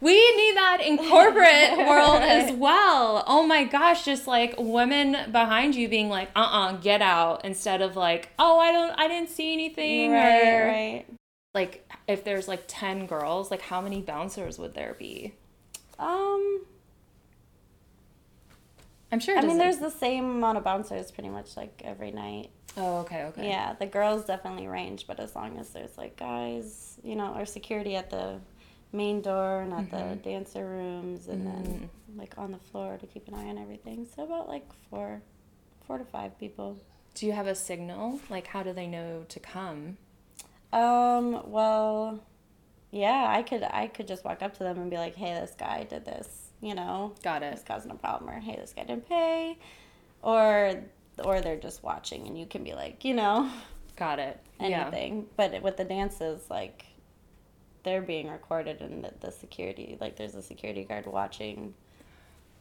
We 0.01 0.13
need 0.35 0.57
that 0.57 0.79
in 0.81 0.97
corporate 0.97 1.77
world 1.87 2.23
as 2.23 2.51
well. 2.51 3.23
Oh 3.27 3.45
my 3.45 3.63
gosh, 3.63 4.03
just 4.03 4.25
like 4.25 4.55
women 4.57 5.31
behind 5.31 5.75
you 5.75 5.87
being 5.87 6.09
like, 6.09 6.29
uh 6.35 6.39
uh 6.39 6.71
get 6.73 7.01
out, 7.03 7.45
instead 7.45 7.81
of 7.81 7.95
like, 7.95 8.29
oh, 8.39 8.59
I 8.59 8.71
don't, 8.71 8.91
I 8.97 9.07
didn't 9.07 9.29
see 9.29 9.53
anything. 9.53 10.11
Right. 10.11 10.53
or, 10.53 10.67
Right. 10.67 11.05
Like, 11.53 11.87
if 12.07 12.23
there's 12.23 12.47
like 12.47 12.63
10 12.67 13.05
girls, 13.05 13.51
like, 13.51 13.61
how 13.61 13.81
many 13.81 14.01
bouncers 14.01 14.57
would 14.57 14.73
there 14.73 14.95
be? 14.97 15.33
Um. 15.99 16.65
I'm 19.11 19.19
sure 19.19 19.37
I 19.37 19.41
mean, 19.41 19.57
there's 19.57 19.79
the 19.79 19.89
same 19.91 20.23
amount 20.23 20.57
of 20.57 20.63
bouncers 20.63 21.11
pretty 21.11 21.29
much 21.29 21.57
like 21.57 21.81
every 21.83 22.11
night. 22.11 22.49
Oh, 22.77 22.99
okay, 22.99 23.23
okay. 23.25 23.49
Yeah, 23.49 23.73
the 23.73 23.85
girls 23.85 24.25
definitely 24.25 24.67
range, 24.67 25.05
but 25.05 25.19
as 25.19 25.35
long 25.35 25.57
as 25.57 25.71
there's 25.71 25.97
like 25.97 26.15
guys, 26.15 26.97
you 27.03 27.15
know, 27.15 27.35
or 27.35 27.45
security 27.45 27.97
at 27.97 28.09
the 28.09 28.39
main 28.93 29.21
door 29.21 29.61
and 29.61 29.73
at 29.73 29.89
the 29.89 29.97
Mm-hmm. 29.97 30.21
dancer 30.21 30.67
rooms, 30.67 31.27
and 31.27 31.45
then 31.47 31.89
like 32.17 32.33
on 32.37 32.51
the 32.51 32.57
floor 32.59 32.97
to 32.97 33.07
keep 33.07 33.27
an 33.27 33.33
eye 33.35 33.47
on 33.47 33.57
everything. 33.57 34.05
So 34.15 34.23
about 34.23 34.47
like 34.49 34.67
four, 34.89 35.21
four 35.87 35.97
to 35.97 36.05
five 36.05 36.37
people. 36.39 36.77
Do 37.13 37.25
you 37.25 37.31
have 37.33 37.47
a 37.47 37.55
signal? 37.55 38.19
Like, 38.29 38.47
how 38.47 38.63
do 38.63 38.71
they 38.73 38.87
know 38.87 39.25
to 39.29 39.39
come? 39.39 39.97
Um. 40.73 41.49
Well, 41.51 42.23
yeah, 42.91 43.25
I 43.29 43.43
could 43.43 43.63
I 43.63 43.87
could 43.87 44.07
just 44.07 44.23
walk 44.23 44.41
up 44.41 44.53
to 44.57 44.63
them 44.63 44.77
and 44.79 44.89
be 44.89 44.97
like, 44.97 45.15
"Hey, 45.15 45.33
this 45.33 45.53
guy 45.57 45.83
did 45.83 46.05
this," 46.05 46.49
you 46.61 46.73
know, 46.75 47.13
Got 47.23 47.43
it. 47.43 47.53
is 47.53 47.63
causing 47.63 47.91
a 47.91 47.95
problem, 47.95 48.29
or 48.29 48.39
hey, 48.39 48.55
this 48.55 48.73
guy 48.73 48.83
didn't 48.83 49.07
pay, 49.09 49.57
or 50.21 50.75
or 51.25 51.41
they're 51.41 51.57
just 51.59 51.83
watching, 51.83 52.25
and 52.27 52.37
you 52.37 52.45
can 52.45 52.63
be 52.63 52.73
like, 52.73 53.03
you 53.03 53.13
know, 53.13 53.49
Got 53.97 54.19
it. 54.19 54.39
Yeah. 54.59 54.83
anything. 54.85 55.27
But 55.35 55.61
with 55.61 55.75
the 55.77 55.83
dances, 55.83 56.41
like 56.49 56.85
they're 57.83 58.01
being 58.01 58.29
recorded, 58.29 58.81
and 58.81 59.03
the, 59.03 59.11
the 59.19 59.31
security, 59.31 59.97
like 59.99 60.15
there's 60.17 60.35
a 60.35 60.41
security 60.41 60.83
guard 60.83 61.05
watching, 61.07 61.73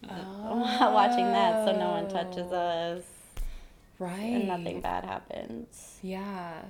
the- 0.02 0.08
watching 0.10 1.26
that, 1.26 1.66
so 1.66 1.76
no 1.76 1.90
one 1.90 2.08
touches 2.08 2.50
us, 2.52 3.02
Right. 3.98 4.18
and 4.20 4.48
nothing 4.48 4.80
bad 4.80 5.04
happens. 5.04 5.98
Yeah. 6.02 6.62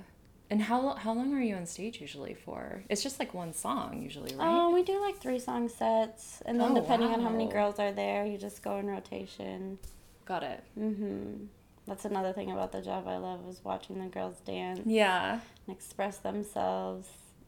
And 0.49 0.61
how 0.61 0.95
how 0.95 1.13
long 1.13 1.33
are 1.33 1.39
you 1.41 1.55
on 1.55 1.65
stage 1.65 2.01
usually 2.01 2.33
for? 2.33 2.83
It's 2.89 3.01
just 3.01 3.19
like 3.19 3.33
one 3.33 3.53
song 3.53 4.01
usually, 4.03 4.35
right? 4.35 4.45
Oh, 4.49 4.71
we 4.71 4.83
do 4.83 4.99
like 4.99 5.17
three 5.17 5.39
song 5.39 5.69
sets, 5.69 6.41
and 6.45 6.59
then 6.59 6.71
Oh, 6.71 6.75
depending 6.75 7.09
on 7.13 7.21
how 7.21 7.29
many 7.29 7.47
girls 7.47 7.79
are 7.79 7.93
there, 7.93 8.25
you 8.25 8.37
just 8.37 8.61
go 8.61 8.75
in 8.77 8.87
rotation. 8.87 9.79
Got 10.25 10.43
it. 10.43 10.61
Mhm. 10.77 11.47
That's 11.87 12.03
another 12.03 12.33
thing 12.33 12.51
about 12.51 12.73
the 12.73 12.81
job 12.81 13.07
I 13.07 13.15
love 13.15 13.47
is 13.47 13.63
watching 13.63 13.99
the 13.99 14.07
girls 14.07 14.39
dance 14.41 14.81
Yeah. 14.85 15.39
and 15.67 15.75
express 15.75 16.17
themselves. 16.17 17.07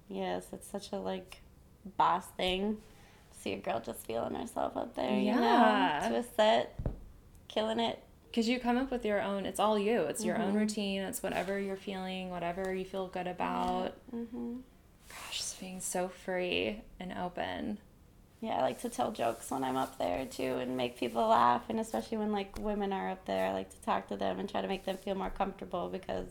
Yes, 0.10 0.46
it's 0.54 0.68
such 0.68 0.92
a 0.92 0.98
like 0.98 1.42
boss 1.98 2.26
thing. 2.38 2.78
See 3.42 3.54
a 3.54 3.58
girl 3.58 3.80
just 3.82 4.06
feeling 4.06 4.36
herself 4.36 4.78
up 4.78 4.96
there, 4.96 5.18
you 5.20 5.26
Yeah. 5.26 6.02
know, 6.02 6.10
to 6.10 6.16
a 6.18 6.24
set, 6.36 6.80
killing 7.48 7.80
it. 7.80 8.00
Because 8.30 8.48
you 8.48 8.60
come 8.60 8.78
up 8.78 8.90
with 8.90 9.06
your 9.06 9.22
own, 9.22 9.46
it's 9.46 9.60
all 9.60 9.78
you. 9.78 10.02
It's 10.04 10.24
your 10.26 10.36
Mm-hmm. 10.36 10.44
own 10.44 10.54
routine. 10.56 11.02
It's 11.02 11.22
whatever 11.22 11.60
you're 11.60 11.76
feeling, 11.76 12.30
whatever 12.30 12.74
you 12.74 12.86
feel 12.86 13.08
good 13.08 13.28
about. 13.28 13.94
hmm 14.12 14.58
Gosh, 15.10 15.38
just 15.38 15.60
being 15.60 15.80
so 15.80 16.08
free 16.08 16.82
and 17.00 17.14
open. 17.14 17.78
Yeah, 18.42 18.56
I 18.58 18.62
like 18.62 18.82
to 18.82 18.90
tell 18.90 19.12
jokes 19.12 19.52
when 19.52 19.64
I'm 19.64 19.76
up 19.78 19.98
there 20.00 20.26
too 20.26 20.56
and 20.58 20.76
make 20.76 20.98
people 20.98 21.28
laugh. 21.28 21.64
And 21.70 21.80
especially 21.80 22.18
when 22.18 22.32
like 22.32 22.58
women 22.60 22.92
are 22.92 23.10
up 23.12 23.26
there, 23.26 23.48
I 23.48 23.54
like 23.54 23.70
to 23.70 23.82
talk 23.84 24.08
to 24.08 24.18
them 24.18 24.40
and 24.40 24.50
try 24.50 24.62
to 24.62 24.68
make 24.68 24.86
them 24.86 24.98
feel 24.98 25.16
more 25.16 25.30
comfortable 25.30 25.90
because 25.90 26.28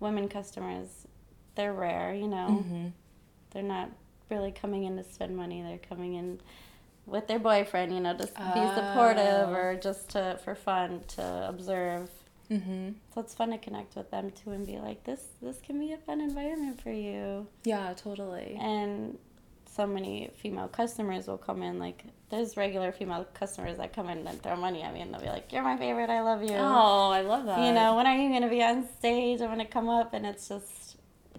women 0.00 0.28
customers, 0.28 1.06
they're 1.58 1.74
rare, 1.74 2.14
you 2.14 2.28
know. 2.28 2.62
Mm-hmm. 2.62 2.86
They're 3.50 3.62
not 3.62 3.90
really 4.30 4.52
coming 4.52 4.84
in 4.84 4.96
to 4.96 5.04
spend 5.04 5.36
money. 5.36 5.60
They're 5.60 5.76
coming 5.88 6.14
in 6.14 6.40
with 7.04 7.26
their 7.26 7.38
boyfriend, 7.38 7.92
you 7.92 8.00
know, 8.00 8.14
just 8.14 8.34
be 8.36 8.42
supportive 8.76 9.48
Oh. 9.48 9.54
or 9.54 9.76
just 9.82 10.10
to 10.10 10.38
for 10.44 10.54
fun 10.54 11.02
to 11.16 11.46
observe. 11.48 12.08
Mm-hmm. 12.50 12.90
So 13.12 13.20
it's 13.20 13.34
fun 13.34 13.50
to 13.50 13.58
connect 13.58 13.96
with 13.96 14.10
them 14.10 14.30
too 14.30 14.52
and 14.52 14.66
be 14.66 14.78
like, 14.78 15.02
this 15.04 15.22
this 15.42 15.58
can 15.60 15.78
be 15.80 15.92
a 15.92 15.98
fun 15.98 16.20
environment 16.20 16.80
for 16.80 16.92
you. 16.92 17.46
Yeah, 17.64 17.92
totally. 17.94 18.56
And 18.60 19.18
so 19.76 19.86
many 19.86 20.30
female 20.42 20.68
customers 20.68 21.26
will 21.26 21.38
come 21.38 21.62
in 21.62 21.78
like 21.78 22.04
there's 22.30 22.56
regular 22.56 22.92
female 22.92 23.26
customers 23.34 23.78
that 23.78 23.92
come 23.94 24.08
in 24.10 24.26
and 24.26 24.42
throw 24.42 24.56
money 24.56 24.82
at 24.82 24.92
me 24.94 25.00
and 25.00 25.12
they'll 25.12 25.20
be 25.20 25.28
like, 25.28 25.52
You're 25.52 25.62
my 25.62 25.76
favorite, 25.76 26.10
I 26.10 26.20
love 26.22 26.42
you. 26.42 26.56
Oh, 26.56 27.10
I 27.10 27.22
love 27.22 27.46
that. 27.46 27.66
You 27.66 27.72
know, 27.72 27.96
when 27.96 28.06
are 28.06 28.16
you 28.16 28.28
gonna 28.30 28.48
be 28.50 28.62
on 28.62 28.86
stage? 28.98 29.40
I'm 29.40 29.48
gonna 29.48 29.64
come 29.64 29.88
up 29.88 30.12
and 30.14 30.24
it's 30.26 30.48
just 30.48 30.68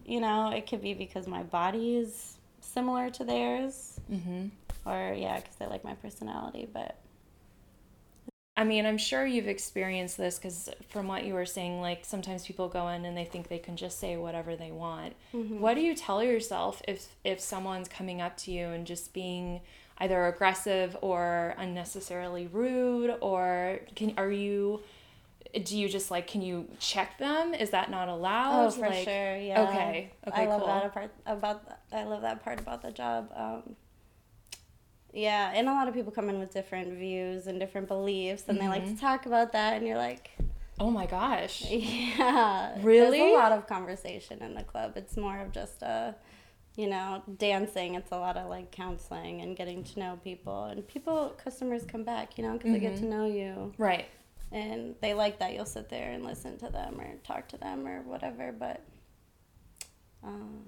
you 0.09 0.19
know, 0.19 0.49
it 0.51 0.67
could 0.67 0.81
be 0.81 0.93
because 0.93 1.27
my 1.27 1.43
body 1.43 1.95
is 1.97 2.37
similar 2.61 3.09
to 3.11 3.23
theirs 3.23 3.99
Mm-hmm. 4.11 4.47
or 4.89 5.13
yeah, 5.13 5.37
because 5.37 5.55
they 5.57 5.67
like 5.67 5.83
my 5.83 5.93
personality, 5.95 6.67
but 6.73 6.95
I 8.57 8.65
mean, 8.65 8.85
I'm 8.85 8.97
sure 8.97 9.25
you've 9.25 9.47
experienced 9.47 10.17
this 10.17 10.37
because 10.37 10.69
from 10.89 11.07
what 11.07 11.23
you 11.23 11.33
were 11.33 11.45
saying, 11.45 11.79
like 11.79 12.03
sometimes 12.03 12.45
people 12.45 12.67
go 12.67 12.89
in 12.89 13.05
and 13.05 13.15
they 13.15 13.23
think 13.23 13.47
they 13.47 13.59
can 13.59 13.77
just 13.77 13.99
say 13.99 14.17
whatever 14.17 14.55
they 14.57 14.71
want. 14.71 15.13
What 15.31 15.75
do 15.75 15.81
you 15.81 15.95
tell 15.95 16.21
yourself 16.21 16.81
if 16.87 17.07
if 17.23 17.39
someone's 17.39 17.87
coming 17.87 18.19
up 18.19 18.35
to 18.37 18.51
you 18.51 18.67
and 18.67 18.85
just 18.85 19.13
being 19.13 19.61
either 19.99 20.25
aggressive 20.27 20.97
or 21.01 21.55
unnecessarily 21.57 22.47
rude, 22.47 23.15
or 23.21 23.79
can 23.95 24.13
are 24.17 24.31
you? 24.31 24.81
Do 25.63 25.77
you 25.77 25.89
just 25.89 26.11
like 26.11 26.27
can 26.27 26.41
you 26.41 26.67
check 26.79 27.17
them? 27.17 27.53
Is 27.53 27.71
that 27.71 27.89
not 27.89 28.07
allowed? 28.07 28.67
Oh, 28.67 28.71
for 28.71 28.87
like, 28.87 29.03
sure. 29.03 29.37
Yeah. 29.37 29.61
Okay. 29.69 30.11
Okay. 30.27 30.43
I 30.43 30.45
love 30.47 30.59
cool. 30.59 30.67
that 30.67 30.93
part 30.93 31.11
about. 31.25 31.63
I 31.91 32.03
love 32.03 32.21
that 32.21 32.43
part 32.43 32.59
about 32.59 32.81
the 32.81 32.91
job. 32.91 33.31
Um, 33.35 33.75
yeah, 35.11 35.51
and 35.55 35.67
a 35.67 35.71
lot 35.71 35.87
of 35.87 35.93
people 35.95 36.11
come 36.11 36.29
in 36.29 36.37
with 36.39 36.53
different 36.53 36.93
views 36.93 37.47
and 37.47 37.59
different 37.59 37.87
beliefs, 37.87 38.43
and 38.47 38.61
they 38.61 38.67
like 38.67 38.83
Mm-hmm. 38.85 38.95
to 38.95 39.01
talk 39.01 39.25
about 39.25 39.53
that, 39.53 39.77
and 39.77 39.87
you're 39.87 39.97
like, 39.97 40.29
Oh 40.79 40.91
my 40.91 41.07
gosh. 41.07 41.65
yeah, 41.69 42.77
Really? 42.81 43.17
There's 43.19 43.31
a 43.33 43.35
lot 43.35 43.51
of 43.51 43.67
conversation 43.67 44.41
in 44.41 44.53
the 44.53 44.63
club. 44.63 44.93
It's 44.95 45.17
more 45.17 45.39
of 45.39 45.51
just 45.51 45.81
a, 45.81 46.15
you 46.77 46.87
know, 46.87 47.21
dancing. 47.37 47.95
It's 47.95 48.11
a 48.11 48.17
lot 48.17 48.37
of 48.37 48.49
like 48.49 48.71
counseling 48.71 49.41
and 49.41 49.57
getting 49.57 49.83
to 49.83 49.99
know 49.99 50.19
people, 50.23 50.65
and 50.65 50.87
people 50.87 51.33
customers 51.43 51.83
come 51.85 52.03
back, 52.03 52.37
you 52.37 52.43
know, 52.45 52.53
because 52.53 52.71
they 52.71 52.79
get 52.79 52.93
Mm-hmm. 52.93 53.03
to 53.03 53.09
know 53.09 53.25
you 53.25 53.73
Right. 53.79 54.05
And 54.51 54.95
they 55.01 55.13
like 55.13 55.39
that 55.39 55.53
you'll 55.53 55.65
sit 55.65 55.89
there 55.89 56.11
and 56.11 56.23
listen 56.23 56.57
to 56.57 56.69
them 56.69 56.99
or 56.99 57.15
talk 57.23 57.47
to 57.47 57.57
them 57.57 57.87
or 57.87 58.01
whatever 58.01 58.51
but 58.51 58.81
um, 60.23 60.65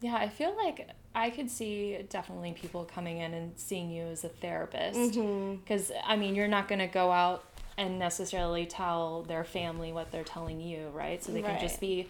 Yeah, 0.00 0.16
I 0.16 0.28
feel 0.28 0.54
like 0.56 0.88
I 1.14 1.30
could 1.30 1.50
see 1.50 1.98
definitely 2.10 2.52
people 2.52 2.84
coming 2.84 3.18
in 3.18 3.32
and 3.32 3.52
seeing 3.56 3.90
you 3.90 4.04
as 4.04 4.24
a 4.24 4.28
therapist. 4.28 4.98
Mm-hmm. 4.98 5.56
Because, 5.56 5.90
I 6.04 6.16
mean, 6.16 6.34
you're 6.34 6.48
not 6.48 6.68
going 6.68 6.80
to 6.80 6.86
go 6.86 7.10
out 7.10 7.44
and 7.78 7.98
necessarily 7.98 8.66
tell 8.66 9.22
their 9.22 9.44
family 9.44 9.92
what 9.92 10.10
they're 10.10 10.24
telling 10.24 10.60
you, 10.60 10.88
right? 10.88 11.22
So 11.22 11.32
they 11.32 11.42
can 11.42 11.60
just 11.60 11.80
be, 11.80 12.08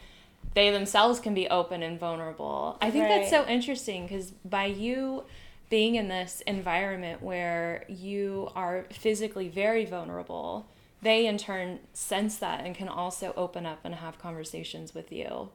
they 0.55 0.71
themselves 0.71 1.19
can 1.21 1.35
be 1.35 1.49
open 1.49 1.83
and 1.83 1.99
vulnerable. 1.99 2.79
I 2.81 2.91
think 2.91 3.09
that's 3.09 3.31
so 3.31 3.47
interesting 3.47 4.07
because 4.07 4.31
by 4.45 4.67
you 4.67 5.25
being 5.71 5.97
in 5.97 6.07
this 6.09 6.41
environment 6.47 7.23
where 7.23 7.85
you 7.89 8.49
are 8.55 8.87
physically 8.93 9.49
very 9.49 9.85
vulnerable, 9.85 10.69
they 11.07 11.27
in 11.27 11.39
turn 11.39 11.79
sense 11.93 12.37
that 12.39 12.65
and 12.65 12.75
can 12.75 12.89
also 12.89 13.33
open 13.37 13.65
up 13.65 13.81
and 13.85 13.95
have 13.95 14.19
conversations 14.19 14.95
with 14.95 15.11
you. 15.13 15.51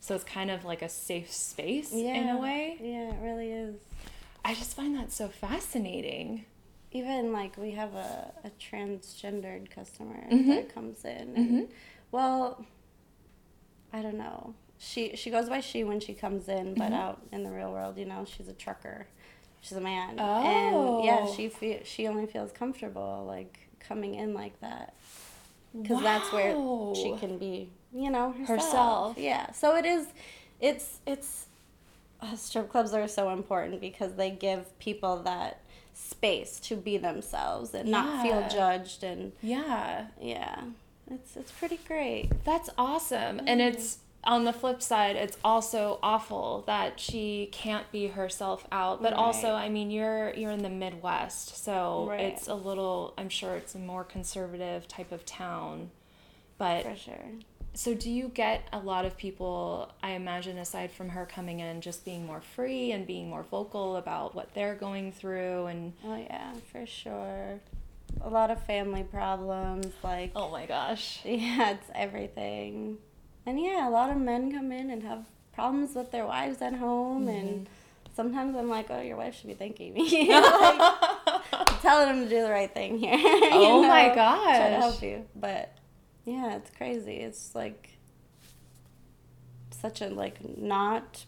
So 0.00 0.14
it's 0.14 0.24
kind 0.24 0.50
of 0.50 0.64
like 0.64 0.82
a 0.82 0.88
safe 0.88 1.30
space 1.32 1.92
in 1.92 2.28
a 2.28 2.38
way. 2.38 2.76
yeah 2.80 3.10
it 3.14 3.18
really 3.22 3.50
is 3.52 3.76
I 4.44 4.54
just 4.54 4.74
find 4.76 4.96
that 4.98 5.12
so 5.12 5.28
fascinating. 5.28 6.44
even 6.92 7.32
like 7.32 7.56
we 7.56 7.70
have 7.72 7.94
a, 7.94 8.32
a 8.44 8.50
transgendered 8.66 9.70
customer 9.70 10.20
Mhm. 10.30 10.46
that 10.56 10.74
comes 10.74 11.04
in 11.04 11.26
and 11.36 11.68
well 12.10 12.64
i 13.92 14.00
don't 14.02 14.18
know 14.18 14.54
she 14.78 15.14
she 15.14 15.30
goes 15.30 15.48
by 15.48 15.60
she 15.60 15.84
when 15.84 16.00
she 16.00 16.14
comes 16.14 16.48
in 16.48 16.74
but 16.74 16.92
out 16.92 17.18
in 17.32 17.40
the 17.44 17.50
real 17.58 17.70
world 17.72 17.96
you 17.98 18.04
know 18.12 18.24
she's 18.32 18.48
a 18.48 18.52
trucker 18.64 19.06
she's 19.60 19.76
a 19.76 19.80
man 19.92 20.16
Oh. 20.18 20.42
and 20.54 21.04
yeah 21.04 21.18
Oh. 21.22 21.34
she 21.34 21.48
fe- 21.48 21.82
she 21.84 22.08
only 22.08 22.26
feels 22.26 22.50
comfortable 22.52 23.24
like 23.26 23.54
coming 23.86 24.14
in 24.14 24.34
like 24.34 24.58
that. 24.60 24.94
Because 25.76 26.02
that's 26.02 26.32
where 26.32 26.52
she 26.94 27.14
can 27.18 27.38
be 27.38 27.70
you 27.92 28.10
know 28.10 28.32
herself. 28.32 28.48
Herself. 28.48 29.18
yeah. 29.18 29.50
So 29.52 29.76
it 29.76 29.84
is 29.84 30.06
it's 30.60 30.98
it's 31.06 31.46
uh, 32.20 32.36
strip 32.36 32.68
clubs 32.68 32.92
are 32.92 33.08
so 33.08 33.30
important 33.30 33.80
because 33.80 34.14
they 34.14 34.30
give 34.30 34.78
people 34.78 35.22
that 35.22 35.60
space 35.94 36.58
to 36.60 36.76
be 36.76 36.96
themselves 36.96 37.74
and 37.74 37.88
not 37.90 38.22
feel 38.22 38.46
judged 38.48 39.02
and 39.02 39.32
Yeah, 39.42 40.06
yeah. 40.20 40.62
It's 41.10 41.36
it's 41.36 41.52
pretty 41.52 41.78
great. 41.86 42.30
That's 42.44 42.70
awesome. 42.78 43.40
And 43.46 43.60
it's 43.60 43.98
on 44.24 44.44
the 44.44 44.52
flip 44.52 44.82
side, 44.82 45.16
it's 45.16 45.36
also 45.44 45.98
awful 46.02 46.62
that 46.66 47.00
she 47.00 47.48
can't 47.52 47.90
be 47.90 48.08
herself 48.08 48.66
out. 48.70 49.02
But 49.02 49.12
also, 49.14 49.52
I 49.52 49.68
mean, 49.68 49.90
you're 49.90 50.34
you're 50.34 50.50
in 50.50 50.62
the 50.62 50.70
Midwest, 50.70 51.62
so 51.64 52.06
Right. 52.08 52.20
it's 52.20 52.46
a 52.48 52.54
little. 52.54 53.14
I'm 53.16 53.28
sure 53.28 53.54
it's 53.54 53.74
a 53.74 53.78
more 53.78 54.04
conservative 54.04 54.86
type 54.88 55.12
of 55.12 55.24
town. 55.24 55.90
But 56.58 56.82
for 56.84 56.96
sure 56.96 57.24
so, 57.72 57.94
do 57.94 58.10
you 58.10 58.28
get 58.28 58.64
a 58.72 58.78
lot 58.80 59.04
of 59.04 59.16
people? 59.16 59.92
I 60.02 60.10
imagine, 60.10 60.58
aside 60.58 60.90
from 60.90 61.10
her 61.10 61.24
coming 61.24 61.60
in, 61.60 61.80
just 61.80 62.04
being 62.04 62.26
more 62.26 62.40
free 62.40 62.90
and 62.92 63.06
being 63.06 63.30
more 63.30 63.44
vocal 63.44 63.96
about 63.96 64.34
what 64.34 64.52
they're 64.54 64.74
going 64.74 65.12
through, 65.12 65.66
and 65.66 65.92
oh 66.04 66.16
yeah 66.16 66.52
for 66.72 66.84
sure 66.84 67.60
a 68.22 68.28
lot 68.28 68.50
of 68.50 68.60
family 68.64 69.04
problems 69.04 69.86
like 70.02 70.32
oh 70.34 70.50
my 70.50 70.66
gosh, 70.66 71.20
Yeah, 71.24 71.70
it's 71.70 71.90
everything. 71.94 72.98
And 73.46 73.60
yeah, 73.60 73.88
a 73.88 73.90
lot 73.90 74.10
of 74.10 74.16
men 74.18 74.52
come 74.52 74.70
in 74.72 74.90
and 74.90 75.02
have 75.02 75.24
problems 75.52 75.94
with 75.94 76.10
their 76.12 76.26
wives 76.26 76.60
at 76.62 76.74
home 76.74 77.28
and 77.28 77.48
Mm-hmm. 77.66 78.14
sometimes 78.14 78.56
I'm 78.56 78.68
like, 78.68 78.86
Oh, 78.90 79.00
your 79.00 79.16
wife 79.16 79.34
should 79.34 79.48
be 79.48 79.54
thanking 79.54 79.94
me. 79.94 80.28
like, 80.30 81.80
telling 81.80 82.08
them 82.08 82.24
to 82.24 82.28
do 82.28 82.42
the 82.42 82.50
right 82.50 82.72
thing 82.72 82.98
here. 82.98 83.14
Oh 83.52 83.82
my 83.82 84.08
know, 84.08 84.14
Try 84.14 84.70
to 84.70 84.76
help 84.76 85.02
you. 85.02 85.24
But 85.34 85.76
yeah, 86.24 86.56
it's 86.56 86.70
crazy. 86.76 87.16
It's 87.16 87.54
like 87.54 87.98
such 89.70 90.00
a 90.02 90.08
like 90.08 90.58
not 90.58 91.24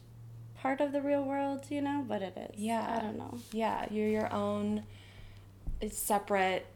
part 0.61 0.81
of 0.81 0.92
the 0.92 1.00
real 1.00 1.25
world, 1.25 1.64
you 1.71 1.81
know, 1.81 2.04
but 2.07 2.23
it 2.23 2.37
is. 2.37 2.61
Yeah. 2.61 2.97
I 2.99 3.00
don't 3.02 3.19
know. 3.19 3.38
Yeah, 3.52 3.87
you're 3.90 4.09
your 4.09 4.33
own 4.33 4.85
it's 5.81 5.99
separate. 5.99 6.66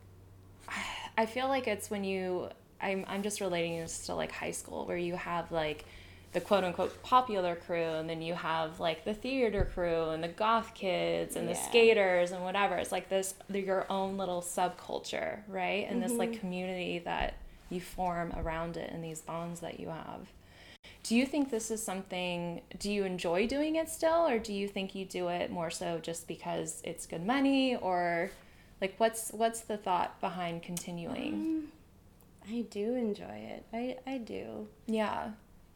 I 1.19 1.25
feel 1.26 1.49
like 1.49 1.66
it's 1.66 1.88
when 1.90 2.05
you 2.05 2.49
I'm 2.80 3.04
I'm 3.09 3.23
just 3.23 3.40
relating 3.40 3.78
this 3.78 4.06
to 4.06 4.14
like 4.14 4.33
high 4.33 4.50
school 4.50 4.87
where 4.87 4.97
you 4.97 5.16
have 5.16 5.50
like 5.52 5.85
the 6.33 6.40
quote 6.40 6.64
unquote 6.64 7.02
popular 7.02 7.56
crew 7.56 7.83
and 7.83 8.11
then 8.11 8.21
you 8.21 8.35
have 8.35 8.78
like 8.78 9.04
the 9.04 9.14
theater 9.14 9.71
crew 9.73 10.11
and 10.11 10.23
the 10.23 10.28
goth 10.28 10.75
kids 10.75 11.35
and 11.37 11.49
the 11.49 11.54
skaters 11.54 12.33
and 12.33 12.42
whatever. 12.45 12.76
It's 12.76 12.92
like 12.92 13.09
this 13.09 13.35
your 13.52 13.87
own 13.90 14.16
little 14.18 14.42
subculture 14.42 15.38
right? 15.49 15.87
And 15.88 16.02
this 16.02 16.11
Mm-hmm. 16.11 16.18
like 16.18 16.40
community 16.40 16.99
that 17.00 17.35
you 17.71 17.80
form 17.80 18.33
around 18.37 18.76
it 18.76 18.90
and 18.92 19.02
these 19.02 19.21
bonds 19.23 19.61
that 19.61 19.80
you 19.80 19.88
have. 19.88 20.28
Do 21.02 21.16
you 21.16 21.25
think 21.25 21.50
this 21.50 21.71
is 21.71 21.83
something 21.83 22.61
do 22.78 22.92
you 22.92 23.04
enjoy 23.04 23.47
doing 23.47 23.76
it 23.76 23.88
still 23.88 24.26
or 24.26 24.38
do 24.38 24.52
you 24.52 24.68
think 24.68 24.95
you 24.95 25.04
do 25.06 25.28
it 25.28 25.50
more 25.50 25.71
so 25.71 25.99
just 26.02 26.28
because 26.28 26.83
it's 26.85 27.06
good 27.06 27.25
money 27.25 27.76
or 27.76 28.30
like 28.80 28.95
what's 28.99 29.30
what's 29.30 29.61
the 29.61 29.76
thought 29.78 30.21
behind 30.21 30.62
continuing? 30.62 31.35
Um, 31.35 31.68
I 32.48 32.62
do 32.70 32.94
enjoy 32.94 33.24
it. 33.24 33.64
I, 33.72 33.96
I 34.06 34.18
do. 34.18 34.68
yeah 34.86 35.30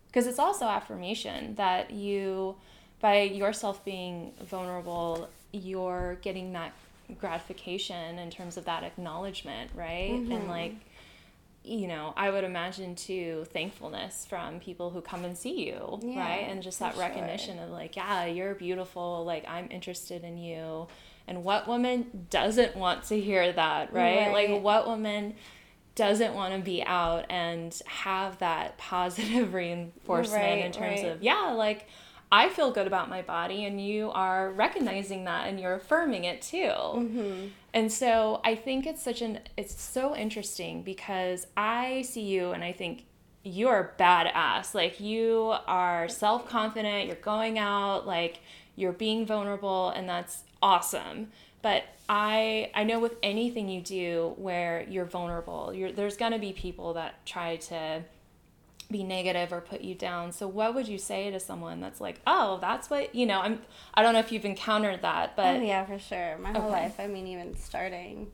because 0.06 0.26
it's 0.26 0.40
also 0.40 0.66
affirmation 0.66 1.54
that 1.54 1.92
you 1.92 2.56
by 3.00 3.22
yourself 3.22 3.84
being 3.84 4.32
vulnerable 4.42 5.28
you're 5.52 6.18
getting 6.22 6.52
that 6.52 6.72
gratification 7.18 8.18
in 8.18 8.30
terms 8.30 8.56
of 8.56 8.64
that 8.64 8.82
acknowledgement 8.84 9.70
right 9.74 10.10
and 10.12 10.28
mm-hmm. 10.30 10.48
like 10.48 10.74
you 11.62 11.86
know 11.86 12.12
i 12.16 12.30
would 12.30 12.42
imagine 12.44 12.94
too 12.94 13.44
thankfulness 13.52 14.26
from 14.26 14.58
people 14.60 14.90
who 14.90 15.00
come 15.00 15.24
and 15.24 15.36
see 15.36 15.66
you 15.66 15.98
Yeah, 16.02 16.18
right 16.20 16.46
and 16.48 16.62
just 16.62 16.78
that 16.80 16.94
sure. 16.94 17.02
recognition 17.02 17.58
of 17.58 17.70
like 17.70 17.96
yeah 17.96 18.24
you're 18.26 18.54
beautiful 18.54 19.24
like 19.24 19.44
i'm 19.48 19.68
interested 19.70 20.24
in 20.24 20.38
you 20.38 20.86
and 21.28 21.44
what 21.44 21.68
woman 21.68 22.26
doesn't 22.30 22.74
want 22.76 23.04
to 23.04 23.20
hear 23.20 23.52
that 23.52 23.92
right, 23.92 24.26
Right. 24.32 24.50
like 24.50 24.62
what 24.62 24.86
woman 24.86 25.34
doesn't 26.00 26.32
want 26.34 26.54
to 26.54 26.60
be 26.60 26.82
out 26.82 27.26
and 27.28 27.78
have 27.86 28.38
that 28.38 28.78
positive 28.92 29.52
reinforcement 29.52 30.64
in 30.64 30.72
terms 30.72 31.02
right. 31.02 31.12
of 31.12 31.22
yeah 31.22 31.52
like 31.54 31.86
i 32.32 32.48
feel 32.48 32.70
good 32.70 32.86
about 32.86 33.10
my 33.10 33.20
body 33.20 33.66
and 33.66 33.84
you 33.84 34.10
are 34.12 34.50
recognizing 34.52 35.24
that 35.24 35.46
and 35.46 35.60
you're 35.60 35.74
affirming 35.74 36.24
it 36.24 36.40
too 36.40 36.56
Mm-hmm. 36.56 37.48
and 37.74 37.92
so 37.92 38.40
i 38.44 38.54
think 38.54 38.86
it's 38.86 39.02
such 39.02 39.20
an 39.20 39.40
it's 39.58 39.78
so 39.80 40.16
interesting 40.16 40.82
because 40.82 41.46
i 41.56 42.02
see 42.02 42.22
you 42.22 42.52
and 42.52 42.64
i 42.64 42.72
think 42.72 43.04
you're 43.42 43.94
badass 43.98 44.74
like 44.74 45.00
you 45.00 45.54
are 45.66 46.08
self-confident 46.08 47.06
you're 47.06 47.16
going 47.16 47.58
out 47.58 48.06
like 48.06 48.40
you're 48.76 48.92
being 48.92 49.26
vulnerable 49.26 49.90
and 49.90 50.08
that's 50.08 50.44
awesome 50.62 51.28
but 51.62 51.84
i 52.08 52.70
i 52.74 52.82
know 52.84 52.98
with 52.98 53.16
anything 53.22 53.68
you 53.68 53.80
do 53.80 54.34
where 54.36 54.84
you're 54.88 55.04
vulnerable 55.04 55.72
you're 55.74 55.92
there's 55.92 56.16
going 56.16 56.32
to 56.32 56.38
be 56.38 56.52
people 56.52 56.94
that 56.94 57.24
try 57.26 57.56
to 57.56 58.02
be 58.90 59.04
negative 59.04 59.52
or 59.52 59.60
put 59.60 59.82
you 59.82 59.94
down 59.94 60.32
so 60.32 60.48
what 60.48 60.74
would 60.74 60.88
you 60.88 60.98
say 60.98 61.30
to 61.30 61.38
someone 61.38 61.80
that's 61.80 62.00
like 62.00 62.20
oh 62.26 62.58
that's 62.60 62.90
what 62.90 63.14
you 63.14 63.24
know 63.24 63.38
i'm 63.40 63.60
i 63.94 64.02
don't 64.02 64.12
know 64.14 64.18
if 64.18 64.32
you've 64.32 64.44
encountered 64.44 65.00
that 65.02 65.30
oh, 65.30 65.32
but 65.36 65.56
oh, 65.56 65.60
yeah, 65.62 65.84
for 65.84 65.98
sure. 65.98 66.36
My 66.38 66.50
whole 66.50 66.62
Okay. 66.62 66.70
life. 66.72 66.98
I 66.98 67.06
mean, 67.06 67.28
even 67.28 67.56
starting, 67.56 68.32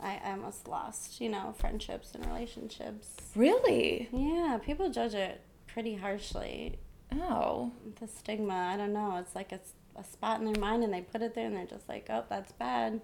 I, 0.00 0.20
I 0.24 0.30
almost 0.30 0.68
lost, 0.68 1.20
you 1.20 1.28
know, 1.28 1.54
friendships 1.58 2.14
and 2.14 2.24
relationships. 2.26 3.08
really 3.34 4.08
Yeah, 4.12 4.58
people 4.64 4.90
judge 4.90 5.14
it 5.14 5.40
pretty 5.66 5.96
harshly. 5.96 6.78
oh 7.12 7.72
The 8.00 8.06
stigma, 8.06 8.70
I 8.72 8.76
don't 8.76 8.92
know. 8.92 9.16
It's 9.16 9.34
like 9.34 9.50
a, 9.50 9.56
s- 9.56 9.72
a 9.96 10.04
spot 10.04 10.40
in 10.40 10.46
their 10.50 10.60
mind 10.60 10.82
and 10.84 10.92
they 10.92 11.00
put 11.00 11.22
it 11.22 11.34
there 11.34 11.46
and 11.46 11.56
they're 11.56 11.66
just 11.66 11.88
like, 11.88 12.06
oh, 12.10 12.24
that's 12.28 12.52
bad. 12.52 13.00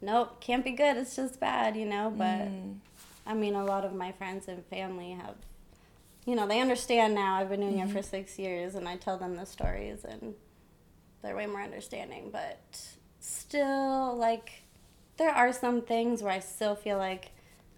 Nope, 0.00 0.40
can't 0.40 0.64
be 0.64 0.72
good. 0.72 0.96
It's 0.96 1.16
just 1.16 1.40
bad, 1.40 1.76
you 1.76 1.86
know? 1.86 2.12
But 2.16 2.48
Mm. 2.48 2.76
I 3.26 3.32
mean, 3.34 3.54
a 3.54 3.64
lot 3.64 3.84
of 3.84 3.94
my 3.94 4.12
friends 4.12 4.48
and 4.48 4.64
family 4.66 5.12
have, 5.12 5.36
you 6.26 6.34
know, 6.34 6.46
they 6.46 6.60
understand 6.60 7.14
now. 7.14 7.36
I've 7.36 7.48
been 7.48 7.60
doing 7.60 7.78
it 7.78 7.88
for 7.90 8.02
six 8.02 8.38
years 8.38 8.74
and 8.74 8.86
I 8.88 8.96
tell 8.96 9.16
them 9.16 9.36
the 9.36 9.46
stories 9.46 10.04
and 10.04 10.34
they're 11.22 11.34
way 11.36 11.46
more 11.46 11.62
understanding. 11.62 12.28
But 12.30 12.86
still, 13.20 14.14
like, 14.16 14.62
there 15.16 15.30
are 15.30 15.52
some 15.52 15.80
things 15.82 16.22
where 16.22 16.32
I 16.32 16.40
still 16.40 16.74
feel 16.74 16.98
like 16.98 17.30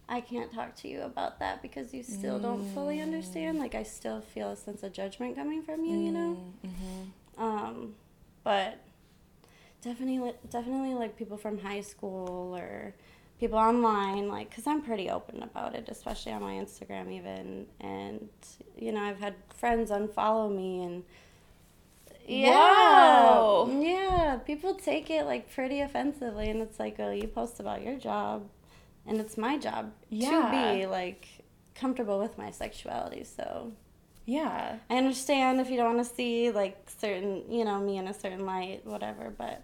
I 0.09 0.21
can't 0.21 0.53
talk 0.53 0.75
to 0.77 0.89
you 0.89 1.03
about 1.03 1.39
that 1.41 1.63
because 1.63 1.93
you 1.95 2.03
still 2.03 2.39
don't 2.39 2.65
fully 2.75 3.01
understand. 3.01 3.59
Like, 3.59 3.75
I 3.75 3.83
still 3.85 4.21
feel 4.21 4.51
a 4.51 4.57
sense 4.57 4.83
of 4.83 4.93
judgment 4.93 5.37
coming 5.37 5.63
from 5.63 5.85
you, 5.85 5.97
you 5.99 6.13
know? 6.13 6.43
Mm-hmm. 6.67 7.43
Um, 7.43 7.95
but 8.47 8.79
definitely, 9.83 10.33
definitely 10.49 10.95
like 10.95 11.17
people 11.17 11.37
from 11.37 11.59
high 11.59 11.81
school 11.81 12.57
or 12.57 12.95
people 13.41 13.59
online, 13.59 14.29
like, 14.29 14.55
cause 14.55 14.69
I'm 14.69 14.83
pretty 14.83 15.11
open 15.11 15.43
about 15.43 15.75
it, 15.75 15.89
especially 15.89 16.31
on 16.31 16.43
my 16.43 16.53
Instagram 16.53 17.11
even. 17.13 17.67
And, 17.81 18.29
you 18.79 18.93
know, 18.93 19.01
I've 19.03 19.19
had 19.19 19.35
friends 19.53 19.91
unfollow 19.91 20.55
me 20.55 20.85
and 20.85 21.03
yeah, 22.29 22.51
Wow. 22.51 23.69
yeah, 23.81 24.37
people 24.37 24.75
take 24.75 25.11
it 25.11 25.25
like 25.25 25.53
pretty 25.53 25.81
offensively. 25.81 26.49
And 26.49 26.63
it's 26.63 26.79
like, 26.79 26.97
oh, 27.01 27.11
you 27.11 27.27
post 27.27 27.59
about 27.59 27.83
your 27.83 27.97
job 27.97 28.49
and 29.09 29.21
it's 29.21 29.37
my 29.37 29.59
job 29.59 29.93
to 30.11 30.51
be 30.51 30.87
like 30.87 31.27
comfortable 31.75 32.21
with 32.21 32.39
my 32.39 32.53
sexuality. 32.53 33.25
So, 33.25 33.73
yeah 34.27 34.77
I 34.91 34.97
understand 34.97 35.61
if 35.61 35.71
you 35.71 35.77
don't 35.77 35.97
want 35.97 36.07
to 36.07 36.15
see 36.15 36.51
like 36.51 36.77
certain, 37.01 37.51
you 37.51 37.65
know, 37.65 37.79
me 37.81 37.97
in 37.97 38.09
a 38.09 38.15
certain 38.15 38.45
light, 38.45 38.85
whatever, 38.85 39.33
but 39.37 39.63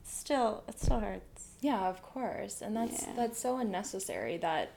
it's 0.00 0.16
still, 0.16 0.62
it 0.68 0.80
still 0.80 1.00
hurts. 1.00 1.48
Yeah, 1.60 1.88
of 1.88 2.02
course. 2.02 2.62
And 2.62 2.76
that's 2.76 3.02
Yeah. 3.02 3.12
that's 3.16 3.38
so 3.38 3.58
unnecessary 3.58 4.36
that 4.38 4.70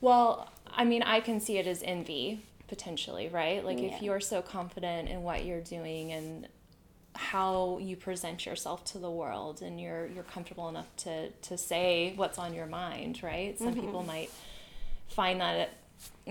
well, 0.00 0.50
I 0.66 0.84
mean, 0.84 1.02
I 1.02 1.20
can 1.20 1.40
see 1.40 1.56
it 1.58 1.66
as 1.66 1.82
envy 1.82 2.42
potentially, 2.68 3.28
right? 3.28 3.64
Like 3.64 3.78
Yeah. 3.78 3.94
if 3.94 4.02
you're 4.02 4.20
so 4.20 4.42
confident 4.42 5.08
in 5.08 5.22
what 5.22 5.44
you're 5.44 5.60
doing 5.60 6.12
and 6.12 6.48
how 7.14 7.78
you 7.80 7.96
present 7.96 8.44
yourself 8.44 8.84
to 8.84 8.98
the 8.98 9.10
world 9.10 9.62
and 9.62 9.80
you're 9.80 10.06
you're 10.06 10.24
comfortable 10.24 10.68
enough 10.68 10.94
to 10.96 11.30
to 11.30 11.56
say 11.56 12.12
what's 12.16 12.38
on 12.38 12.54
your 12.54 12.66
mind, 12.66 13.22
right? 13.22 13.58
Some 13.58 13.68
mm-hmm. 13.68 13.80
people 13.80 14.02
might 14.02 14.30
find 15.08 15.40
that 15.40 15.56
it, 15.56 15.70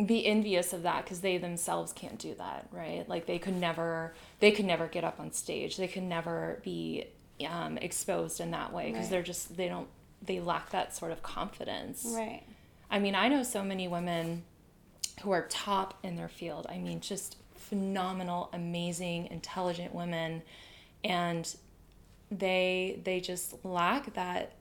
be 0.05 0.25
envious 0.25 0.73
of 0.73 0.83
that 0.83 1.03
because 1.03 1.21
they 1.21 1.37
themselves 1.37 1.93
can't 1.93 2.19
do 2.19 2.35
that, 2.35 2.67
right? 2.71 3.07
Like 3.07 3.25
they 3.25 3.39
could 3.39 3.55
never 3.55 4.13
they 4.39 4.51
could 4.51 4.65
never 4.65 4.87
get 4.87 5.03
up 5.03 5.19
on 5.19 5.31
stage. 5.31 5.77
They 5.77 5.87
could 5.87 6.03
never 6.03 6.59
be 6.63 7.05
um, 7.49 7.77
exposed 7.77 8.39
in 8.39 8.51
that 8.51 8.71
way 8.73 8.87
because 8.91 9.03
Right. 9.05 9.11
they're 9.11 9.23
just 9.23 9.55
they 9.57 9.67
don't 9.67 9.87
they 10.21 10.39
lack 10.39 10.71
that 10.71 10.95
sort 10.95 11.11
of 11.11 11.21
confidence. 11.23 12.03
Right. 12.07 12.43
I 12.89 12.99
mean, 12.99 13.15
I 13.15 13.27
know 13.29 13.43
so 13.43 13.63
many 13.63 13.87
women 13.87 14.43
who 15.21 15.31
are 15.31 15.47
top 15.47 15.97
in 16.03 16.15
their 16.15 16.27
field. 16.27 16.67
I 16.69 16.77
mean, 16.77 16.99
just 16.99 17.37
phenomenal, 17.55 18.49
amazing, 18.53 19.27
intelligent 19.27 19.93
women 19.93 20.41
and 21.03 21.55
they 22.31 22.99
they 23.03 23.19
just 23.19 23.63
lack 23.63 24.13
that 24.15 24.53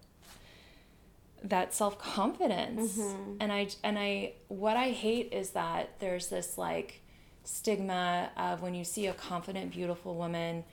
that 1.44 1.74
self-confidence. 1.74 2.92
Mm-hmm. 2.92 3.37
And 3.40 3.52
I 3.52 3.68
and 3.83 3.98
I 3.98 4.33
what 4.48 4.76
I 4.76 4.90
hate 4.90 5.33
is 5.33 5.50
that 5.50 6.00
there's 6.00 6.28
this 6.28 6.59
like 6.59 7.02
stigma 7.44 8.30
of 8.37 8.62
when 8.62 8.74
you 8.74 8.85
see 8.85 9.07
a 9.07 9.14
confident 9.14 9.70
beautiful 9.70 10.14
woman, 10.16 10.64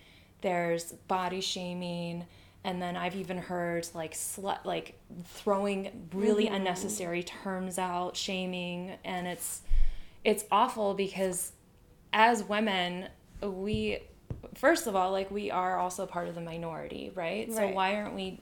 there's 0.41 0.93
body 1.07 1.41
shaming 1.41 2.25
and 2.63 2.81
then 2.81 2.95
I've 2.95 3.15
even 3.15 3.37
heard 3.37 3.87
like 3.93 4.13
slut 4.13 4.65
like 4.65 4.99
throwing 5.25 6.07
really 6.13 6.45
mm-hmm. 6.45 6.55
unnecessary 6.55 7.23
terms 7.23 7.79
out, 7.79 8.15
shaming, 8.15 8.97
and 9.03 9.27
it's 9.27 9.61
it's 10.23 10.45
awful 10.51 10.93
because 10.93 11.53
as 12.13 12.43
women, 12.43 13.07
we 13.41 13.99
first 14.53 14.85
of 14.85 14.95
all, 14.95 15.11
like 15.11 15.31
we 15.31 15.49
are 15.49 15.77
also 15.77 16.05
part 16.05 16.27
of 16.27 16.35
the 16.35 16.41
minority, 16.41 17.11
right? 17.15 17.51
So 17.51 17.67
why 17.69 17.95
aren't 17.95 18.13
we 18.13 18.39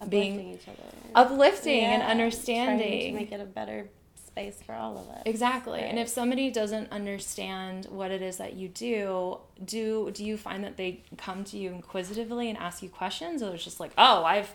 Uplifting 0.00 0.36
being 0.36 0.54
each 0.54 0.68
other. 0.68 0.82
uplifting 1.14 1.80
and 1.84 1.92
Yeah, 2.02 2.06
Trying 2.06 2.10
understanding? 2.20 3.12
to 3.14 3.18
make 3.20 3.32
it 3.32 3.40
a 3.40 3.44
better 3.44 3.88
space 4.26 4.62
for 4.64 4.74
all 4.74 4.96
of 4.98 5.08
us. 5.08 5.22
Exactly. 5.26 5.80
And 5.80 5.98
if 5.98 6.08
somebody 6.08 6.50
doesn't 6.50 6.92
understand 6.92 7.86
what 7.86 8.10
it 8.10 8.22
is 8.22 8.36
that 8.36 8.54
you 8.54 8.68
do, 8.68 9.38
do 9.64 10.10
do 10.12 10.24
you 10.24 10.36
find 10.36 10.62
that 10.64 10.76
they 10.76 11.02
come 11.16 11.42
to 11.44 11.58
you 11.58 11.70
inquisitively 11.72 12.48
and 12.48 12.56
ask 12.58 12.82
you 12.82 12.88
questions 12.88 13.42
or 13.42 13.54
it's 13.54 13.64
just 13.64 13.80
like, 13.80 13.90
"Oh, 13.98 14.24
I've 14.24 14.54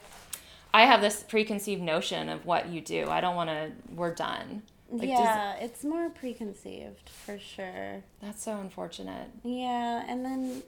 I 0.74 0.86
have 0.86 1.02
this 1.02 1.24
preconceived 1.24 1.82
notion 1.82 2.30
of 2.30 2.46
what 2.46 2.70
you 2.70 2.80
do. 2.82 3.10
I 3.10 3.20
don't 3.22 3.36
want 3.36 3.50
to 3.50 3.72
we're 3.94 4.14
done." 4.16 4.64
Like 4.90 5.02
does- 5.10 5.10
yeah, 5.10 5.56
it's 5.56 5.84
more 5.84 6.10
preconceived 6.10 7.10
for 7.10 7.38
sure. 7.40 8.04
that's 8.22 8.44
so 8.44 8.54
unfortunate. 8.58 9.28
Yeah, 9.44 10.06
and 10.08 10.24
then 10.24 10.62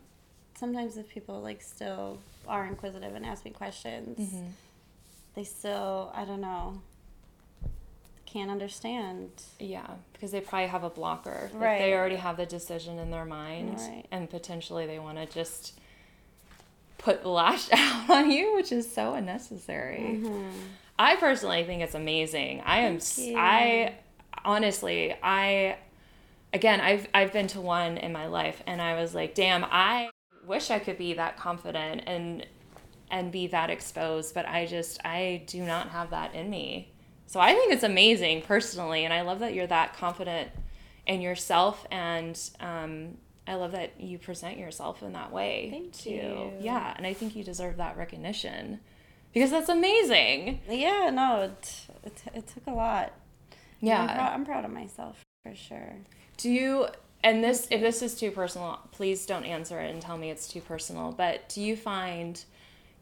sometimes 0.58 0.98
if 0.98 1.08
people 1.10 1.42
like 1.42 1.62
still 1.62 2.18
are 2.48 2.66
inquisitive 2.66 3.14
and 3.16 3.26
ask 3.26 3.46
me 3.46 3.52
questions, 3.52 4.18
Mm-hmm. 4.20 4.46
They 5.36 5.44
still 5.44 6.12
I 6.16 6.26
don't 6.26 6.42
know 6.42 6.82
can't 8.26 8.52
understand. 8.52 9.30
Yeah, 9.60 9.88
because 10.12 10.32
they 10.32 10.42
probably 10.42 10.68
have 10.68 10.84
a 10.84 10.90
blocker. 10.90 11.50
Like 11.54 11.62
Right. 11.62 11.78
they 11.80 11.94
already 11.94 12.18
have 12.18 12.36
the 12.36 12.46
decision 12.46 13.00
in 13.00 13.10
their 13.10 13.24
mind 13.24 13.78
Right. 13.80 14.06
and 14.12 14.30
potentially 14.30 14.86
they 14.86 15.00
want 15.00 15.18
to 15.18 15.26
just 15.26 15.80
put 16.98 17.26
lash 17.26 17.70
out 17.74 18.10
on 18.10 18.32
you, 18.32 18.54
which 18.56 18.72
is 18.74 18.92
so 18.92 19.14
unnecessary. 19.14 20.20
Mm-hmm. 20.22 20.50
I 21.00 21.16
personally 21.16 21.64
think 21.64 21.82
it's 21.82 21.96
amazing. 21.96 22.62
I 22.66 22.80
am 22.80 23.00
you. 23.18 23.36
I 23.38 23.96
honestly, 24.44 25.16
I 25.24 25.78
again, 26.54 26.82
I've 26.82 27.08
I've 27.14 27.32
been 27.32 27.48
to 27.48 27.62
one 27.62 27.98
in 27.98 28.12
my 28.12 28.28
life 28.28 28.62
and 28.68 28.82
I 28.82 29.00
was 29.00 29.16
like, 29.16 29.34
damn, 29.36 29.64
I 29.66 30.10
wish 30.46 30.72
I 30.72 30.80
could 30.80 30.98
be 30.98 31.14
that 31.14 31.38
confident 31.38 32.04
and 32.06 32.46
and 33.10 33.32
be 33.32 33.48
that 33.48 33.70
exposed, 33.70 34.34
but 34.34 34.48
I 34.48 34.66
just 34.66 35.00
I 35.06 35.44
do 35.48 35.62
not 35.62 35.90
have 35.90 36.10
that 36.12 36.34
in 36.34 36.50
me. 36.50 36.92
So 37.28 37.40
I 37.40 37.54
think 37.54 37.74
it's 37.74 37.84
amazing 37.84 38.44
personally, 38.44 39.06
and 39.06 39.14
I 39.14 39.22
love 39.22 39.40
that 39.40 39.54
you're 39.54 39.68
that 39.68 39.96
confident 39.98 40.50
in 41.06 41.22
yourself, 41.22 41.86
and 41.92 42.40
um, 42.60 43.18
I 43.48 43.56
love 43.56 43.72
that 43.74 44.00
you 44.00 44.18
present 44.18 44.58
yourself 44.58 45.04
in 45.04 45.14
that 45.14 45.32
way 45.32 45.70
Thank 45.72 45.94
too. 45.94 46.10
you. 46.10 46.54
Yeah, 46.60 46.94
and 46.96 47.06
I 47.06 47.14
think 47.14 47.36
you 47.36 47.44
deserve 47.44 47.78
that 47.78 47.98
recognition 47.98 48.80
because 49.34 49.52
that's 49.52 49.70
amazing. 49.70 50.62
Yeah, 50.70 51.10
no, 51.12 51.42
it, 51.42 51.82
it, 52.04 52.24
it 52.34 52.48
took 52.48 52.68
a 52.68 52.72
lot. 52.72 53.14
Yeah. 53.82 54.02
I'm, 54.02 54.10
prou- 54.10 54.34
I'm 54.34 54.46
proud 54.46 54.66
of 54.66 54.72
myself 54.72 55.24
for 55.44 55.54
sure. 55.54 55.96
Do 56.38 56.50
you 56.50 56.88
and 57.24 57.44
this 57.44 57.68
if 57.72 57.82
this 57.82 58.02
is 58.02 58.16
too 58.16 58.32
personal, 58.32 58.80
please 58.92 59.26
don't 59.26 59.46
answer 59.46 59.80
it 59.80 59.92
and 59.92 60.02
tell 60.02 60.18
me 60.18 60.30
it's 60.30 60.48
too 60.48 60.62
personal, 60.62 61.12
but 61.12 61.50
do 61.50 61.62
you 61.62 61.76
find 61.76 62.44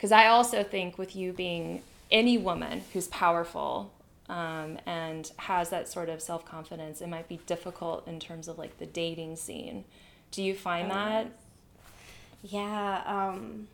cuz 0.04 0.12
I 0.12 0.28
also 0.28 0.64
think 0.64 0.98
with 0.98 1.16
you 1.16 1.32
being 1.34 1.82
any 2.12 2.38
woman 2.38 2.84
who's 2.92 3.08
powerful 3.08 3.94
um, 4.28 4.78
and 4.86 5.32
has 5.38 5.70
that 5.70 5.88
sort 5.88 6.10
of 6.10 6.22
self-confidence, 6.22 7.02
it 7.02 7.08
might 7.08 7.28
be 7.30 7.38
difficult 7.46 8.08
in 8.08 8.20
terms 8.20 8.48
of 8.50 8.58
like 8.58 8.78
the 8.80 8.86
dating 8.86 9.38
scene. 9.38 9.86
Do 10.32 10.44
you 10.44 10.56
find 10.56 10.92
Oh, 10.92 10.96
that? 10.96 11.28
Yeah, 12.42 13.02
um, 13.06 13.68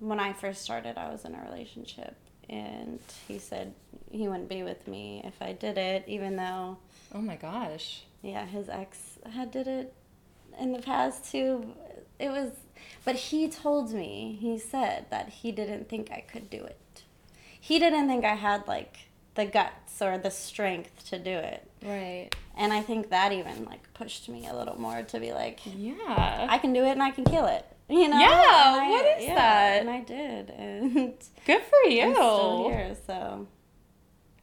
when 0.00 0.18
I 0.18 0.32
first 0.32 0.62
started, 0.62 0.98
I 0.98 1.10
was 1.10 1.24
in 1.24 1.34
a 1.34 1.42
relationship, 1.44 2.16
and 2.50 2.98
he 3.28 3.38
said 3.38 3.74
he 4.10 4.26
wouldn't 4.28 4.48
be 4.48 4.62
with 4.64 4.86
me 4.88 5.22
if 5.24 5.40
I 5.40 5.52
did 5.52 5.78
it, 5.78 6.04
even 6.08 6.36
though, 6.36 6.78
Oh 7.14 7.20
my 7.20 7.36
gosh. 7.36 8.02
yeah, 8.22 8.46
his 8.46 8.68
ex 8.68 9.18
had 9.32 9.50
did 9.52 9.68
it 9.68 9.92
in 10.58 10.72
the 10.72 10.80
past 10.80 11.30
too. 11.30 11.72
It 12.18 12.30
was, 12.30 12.50
but 13.04 13.16
he 13.16 13.48
told 13.48 13.92
me, 13.92 14.36
he 14.40 14.58
said 14.58 15.06
that 15.10 15.28
he 15.28 15.52
didn't 15.52 15.88
think 15.88 16.10
I 16.10 16.20
could 16.20 16.48
do 16.50 16.62
it. 16.64 17.02
He 17.60 17.78
didn't 17.78 18.08
think 18.08 18.24
I 18.24 18.34
had 18.34 18.66
like 18.68 18.98
the 19.34 19.44
guts 19.46 20.00
or 20.02 20.18
the 20.18 20.30
strength 20.30 21.08
to 21.10 21.18
do 21.18 21.30
it. 21.30 21.68
Right. 21.82 22.30
And 22.56 22.72
I 22.72 22.80
think 22.82 23.10
that 23.10 23.32
even 23.32 23.64
like 23.64 23.92
pushed 23.94 24.28
me 24.28 24.46
a 24.48 24.54
little 24.54 24.80
more 24.80 25.02
to 25.02 25.20
be 25.20 25.32
like, 25.32 25.60
Yeah. 25.64 26.46
I 26.50 26.58
can 26.58 26.72
do 26.72 26.84
it 26.84 26.90
and 26.90 27.02
I 27.02 27.10
can 27.10 27.24
kill 27.24 27.46
it. 27.46 27.64
You 27.88 28.08
know? 28.08 28.18
Yeah, 28.18 28.28
I- 28.30 28.88
what 28.90 29.20
is 29.20 29.26
that? 29.28 29.80
And 29.80 29.88
I 29.90 30.00
did. 30.00 30.50
And 30.50 31.14
Good 31.46 31.62
for 31.62 31.88
you. 31.90 32.02
I'm 32.02 32.14
still 32.14 32.68
here, 32.68 32.96
so. 33.06 33.46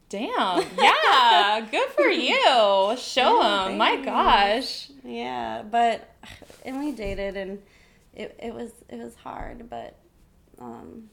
Damn. 0.10 0.64
Yeah. 0.78 1.68
Good 1.70 1.90
for 1.90 2.04
you. 2.10 2.96
Show 2.98 3.42
Yeah, 3.42 3.70
him. 3.70 3.78
My 3.78 3.98
gosh. 3.98 4.90
Yeah, 5.04 5.64
but 5.64 6.10
and 6.64 6.80
we 6.80 6.92
dated 6.92 7.36
and 7.38 7.62
it, 8.16 8.38
it 8.42 8.54
was 8.54 8.72
it 8.90 8.98
was 8.98 9.16
hard, 9.16 9.70
but 9.70 9.98
um 10.60 11.10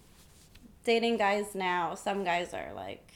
dating 0.85 1.17
guys 1.17 1.55
now, 1.55 1.95
some 1.95 2.25
guys 2.25 2.53
are 2.55 2.73
like, 2.75 3.09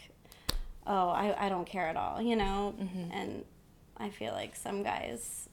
Oh, 0.86 1.08
I, 1.08 1.46
I 1.46 1.48
don't 1.48 1.66
care 1.66 1.86
at 1.88 1.96
all, 1.96 2.22
you 2.22 2.36
know? 2.36 2.74
Mhm. 2.78 3.10
And 3.12 3.44
I 3.96 4.10
feel 4.10 4.32
like 4.32 4.54
some 4.56 4.82
guys 4.82 5.48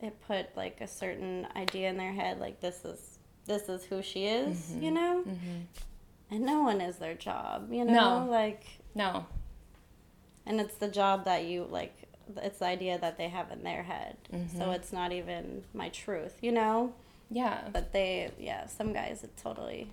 it 0.00 0.20
put 0.26 0.56
like 0.56 0.80
a 0.80 0.86
certain 0.88 1.46
idea 1.56 1.88
in 1.90 1.96
their 1.96 2.12
head, 2.12 2.38
like 2.40 2.60
this 2.60 2.84
is 2.84 3.18
this 3.46 3.68
is 3.68 3.84
who 3.84 4.02
she 4.02 4.26
is, 4.26 4.74
you 4.76 4.90
know? 4.90 5.22
Mm-hmm. 5.26 5.60
And 6.30 6.40
no 6.44 6.62
one 6.62 6.80
is 6.82 6.96
their 6.96 7.14
job, 7.14 7.72
you 7.72 7.84
know? 7.84 8.24
No. 8.24 8.30
Like 8.30 8.64
No. 8.94 9.26
and 10.46 10.60
it's 10.60 10.74
the 10.76 10.88
job 10.88 11.24
that 11.24 11.44
you 11.44 11.66
like 11.70 11.94
it's 12.42 12.58
the 12.58 12.66
idea 12.66 12.98
that 12.98 13.16
they 13.16 13.28
have 13.28 13.50
in 13.50 13.62
their 13.62 13.82
head 13.82 14.16
so 14.30 14.64
Mhm. 14.66 14.74
it's 14.74 14.92
not 14.92 15.12
even 15.12 15.64
my 15.72 15.88
truth 15.88 16.34
you 16.42 16.52
know 16.52 16.92
Yeah. 17.30 17.68
but 17.72 17.92
they 17.92 18.30
yeah 18.38 18.66
some 18.66 18.92
guys 18.92 19.22
it 19.24 19.36
totally 19.36 19.90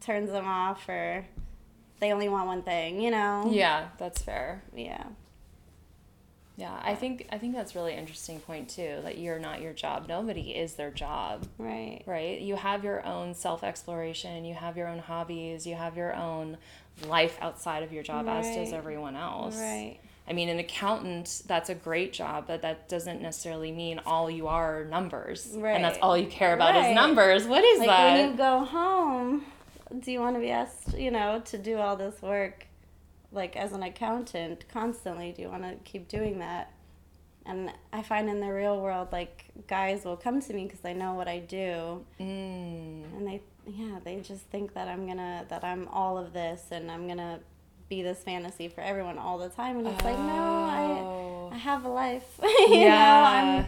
turns 0.00 0.30
them 0.30 0.46
off 0.46 0.88
or 0.88 1.26
they 2.00 2.12
only 2.12 2.28
want 2.28 2.46
one 2.46 2.62
thing 2.62 3.00
you 3.00 3.10
know 3.10 3.48
Yeah, 3.50 3.88
that's 3.98 4.22
fair. 4.22 4.62
yeah 4.74 5.04
Yeah, 6.56 6.78
I 6.82 6.94
think 6.94 7.26
I 7.32 7.38
think 7.38 7.54
that's 7.54 7.74
really 7.74 7.94
interesting 7.94 8.38
point 8.40 8.68
too. 8.68 8.98
That 9.02 9.16
you're 9.18 9.38
not 9.38 9.60
your 9.62 9.72
job. 9.72 10.06
Nobody 10.08 10.50
is 10.50 10.74
their 10.74 10.90
job, 10.90 11.46
right 11.58 12.02
right? 12.06 12.38
You 12.40 12.56
have 12.56 12.84
your 12.84 13.04
own 13.06 13.34
self 13.34 13.62
exploration. 13.64 14.44
You 14.44 14.54
have 14.54 14.76
your 14.76 14.86
own 14.88 14.98
hobbies. 14.98 15.66
You 15.66 15.74
have 15.76 15.96
your 15.96 16.14
own 16.14 16.56
life 17.06 17.38
outside 17.40 17.82
of 17.82 17.92
your 17.94 18.02
job, 18.02 18.26
as 18.28 18.46
does 18.54 18.72
everyone 18.74 19.16
else. 19.16 19.56
right 19.56 19.98
I 20.28 20.32
mean, 20.32 20.48
an 20.48 20.60
accountant, 20.60 21.42
that's 21.46 21.70
a 21.70 21.74
great 21.74 22.12
job, 22.12 22.44
but 22.46 22.62
that 22.62 22.88
doesn't 22.88 23.20
necessarily 23.20 23.72
mean 23.72 24.00
all 24.06 24.30
you 24.30 24.46
are 24.46 24.84
numbers. 24.84 25.52
And 25.54 25.82
that's 25.82 25.98
all 26.00 26.16
you 26.16 26.28
care 26.28 26.54
about 26.54 26.76
is 26.76 26.94
numbers. 26.94 27.46
What 27.46 27.64
is 27.64 27.80
like 27.80 27.88
that? 27.88 28.12
when 28.12 28.30
you 28.30 28.36
go 28.36 28.64
home 28.64 29.44
do 29.98 30.12
you 30.12 30.20
want 30.20 30.36
to 30.36 30.40
be 30.40 30.50
asked 30.50 30.96
you 30.96 31.10
know 31.10 31.42
to 31.44 31.58
do 31.58 31.76
all 31.78 31.96
this 31.96 32.22
work 32.22 32.66
like 33.32 33.56
as 33.56 33.72
an 33.72 33.82
accountant 33.82 34.64
constantly 34.68 35.32
do 35.32 35.42
you 35.42 35.48
want 35.48 35.62
to 35.62 35.74
keep 35.84 36.08
doing 36.08 36.38
that 36.38 36.72
and 37.46 37.72
i 37.92 38.02
find 38.02 38.28
in 38.28 38.40
the 38.40 38.52
real 38.52 38.80
world 38.80 39.08
like 39.10 39.46
guys 39.66 40.04
will 40.04 40.16
come 40.16 40.40
to 40.40 40.52
me 40.52 40.64
because 40.64 40.80
they 40.80 40.94
know 40.94 41.14
what 41.14 41.26
i 41.26 41.38
do 41.38 42.04
mm. 42.20 43.04
and 43.16 43.26
they 43.26 43.40
yeah 43.66 43.98
they 44.04 44.20
just 44.20 44.42
think 44.46 44.74
that 44.74 44.88
i'm 44.88 45.06
gonna 45.06 45.44
that 45.48 45.64
i'm 45.64 45.88
all 45.88 46.16
of 46.16 46.32
this 46.32 46.66
and 46.70 46.90
i'm 46.90 47.08
gonna 47.08 47.40
be 47.90 48.00
this 48.02 48.22
fantasy 48.22 48.68
for 48.68 48.80
everyone 48.80 49.18
all 49.18 49.36
the 49.36 49.50
time 49.50 49.76
and 49.76 49.86
it's 49.86 50.02
like 50.04 50.16
no 50.18 50.24
i 50.24 50.86
oh. 51.02 51.50
i 51.52 51.56
have 51.58 51.84
a 51.84 51.88
life 51.88 52.24
you 52.42 52.76
Yeah. 52.76 53.66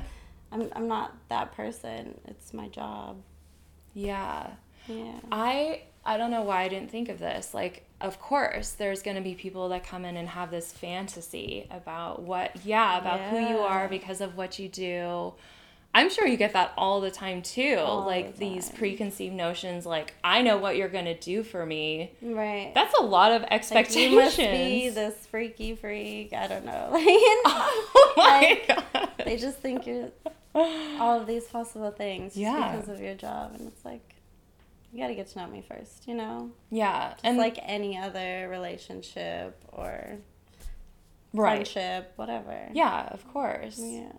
know 0.51 0.57
I'm, 0.57 0.63
I'm 0.63 0.73
i'm 0.77 0.89
not 0.89 1.15
that 1.29 1.53
person 1.53 2.19
it's 2.27 2.55
my 2.55 2.69
job 2.69 3.21
Yeah. 3.93 4.47
yeah 4.89 5.13
I 5.31 5.83
I 6.05 6.17
don't 6.17 6.31
know 6.33 6.43
why 6.43 6.63
I 6.63 6.69
didn't 6.69 6.91
think 6.91 7.09
of 7.09 7.21
this. 7.21 7.55
Like, 7.55 7.85
of 8.01 8.19
course, 8.21 8.71
there's 8.73 9.03
going 9.03 9.17
to 9.17 9.23
be 9.23 9.35
people 9.37 9.69
that 9.69 9.85
come 9.87 10.05
in 10.05 10.17
and 10.17 10.29
have 10.29 10.51
this 10.51 10.73
fantasy 10.73 11.69
about 11.71 12.23
what, 12.23 12.51
yeah, 12.65 12.99
about 12.99 13.21
who 13.31 13.39
you 13.39 13.59
are 13.59 13.87
because 13.87 14.21
of 14.21 14.37
what 14.37 14.59
you 14.59 14.69
do. 14.69 15.33
I'm 15.95 16.09
sure 16.09 16.27
you 16.27 16.39
get 16.39 16.55
that 16.55 16.73
all 16.79 17.01
the 17.03 17.11
time 17.11 17.43
too. 17.43 17.77
All 17.79 18.07
like 18.07 18.35
the 18.35 18.39
these 18.55 18.69
time. 18.69 18.79
preconceived 18.79 19.35
notions, 19.35 19.85
like, 19.85 20.15
I 20.25 20.41
know 20.41 20.57
what 20.57 20.77
you're 20.77 20.89
going 20.89 21.05
to 21.05 21.19
do 21.19 21.43
for 21.43 21.67
me. 21.67 22.13
right 22.23 22.73
That's 22.75 22.95
a 22.99 23.03
lot 23.03 23.33
of 23.33 23.43
Like, 23.43 23.53
expectations. 23.53 24.11
you 24.13 24.19
must 24.19 24.37
be 24.39 24.89
this 24.89 25.15
freaky 25.27 25.75
freak. 25.77 26.33
I 26.33 26.47
don't 26.47 26.65
know. 26.65 26.89
Like, 26.93 27.05
oh 27.07 28.13
my 28.17 28.59
Like, 28.67 28.93
god. 28.93 29.09
they 29.25 29.37
just 29.37 29.59
think 29.59 29.87
you're 29.87 30.09
all 30.55 31.21
of 31.21 31.27
these 31.27 31.45
possible 31.45 31.91
things 31.91 32.37
Yeah. 32.37 32.73
because 32.77 32.89
of 32.89 33.01
your 33.01 33.15
job, 33.15 33.53
and 33.59 33.69
it's 33.69 33.85
like 33.85 34.15
you 34.93 34.99
got 35.01 35.09
to 35.09 35.15
get 35.15 35.27
to 35.29 35.39
know 35.39 35.47
me 35.47 35.63
first, 35.67 36.07
you 36.09 36.15
know. 36.15 36.51
Yeah. 36.71 37.11
Just 37.13 37.25
and 37.25 37.37
like 37.39 37.59
any 37.63 37.99
other 37.99 38.49
relationship 38.51 39.63
or 39.73 40.19
right. 41.35 41.67
friendship, 41.67 42.13
whatever. 42.17 42.69
Yeah, 42.73 43.09
of 43.11 43.27
course. 43.33 43.79
Yeah. 43.79 44.13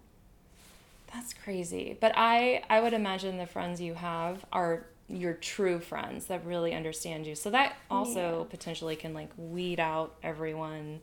That's 1.13 1.33
crazy. 1.33 1.97
But 1.99 2.13
I 2.15 2.63
I 2.69 2.81
would 2.81 2.93
imagine 2.93 3.37
the 3.37 3.45
friends 3.45 3.79
you 3.79 3.93
have 3.93 4.45
are 4.51 4.85
your 5.09 5.33
true 5.33 5.79
friends 5.79 6.25
that 6.25 6.45
really 6.45 6.73
understand 6.73 7.27
you. 7.27 7.35
So 7.35 7.49
that 7.51 7.75
also 7.91 8.39
Yeah. 8.39 8.49
potentially 8.49 8.95
can 8.95 9.13
like 9.13 9.29
weed 9.37 9.79
out 9.79 10.15
everyone 10.23 11.01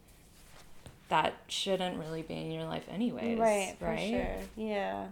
that 1.08 1.34
shouldn't 1.48 1.98
really 1.98 2.22
be 2.22 2.34
in 2.34 2.50
your 2.50 2.64
life 2.64 2.84
anyways. 2.90 3.38
Right. 3.38 3.76
Right? 3.80 4.10
sure. 4.10 4.36
Yeah. 4.56 5.06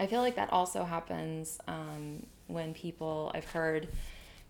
I 0.00 0.06
feel 0.06 0.20
like 0.20 0.36
that 0.36 0.52
also 0.52 0.84
happens 0.84 1.58
um, 1.66 2.24
when 2.46 2.74
people 2.74 3.30
I've 3.34 3.50
heard 3.50 3.88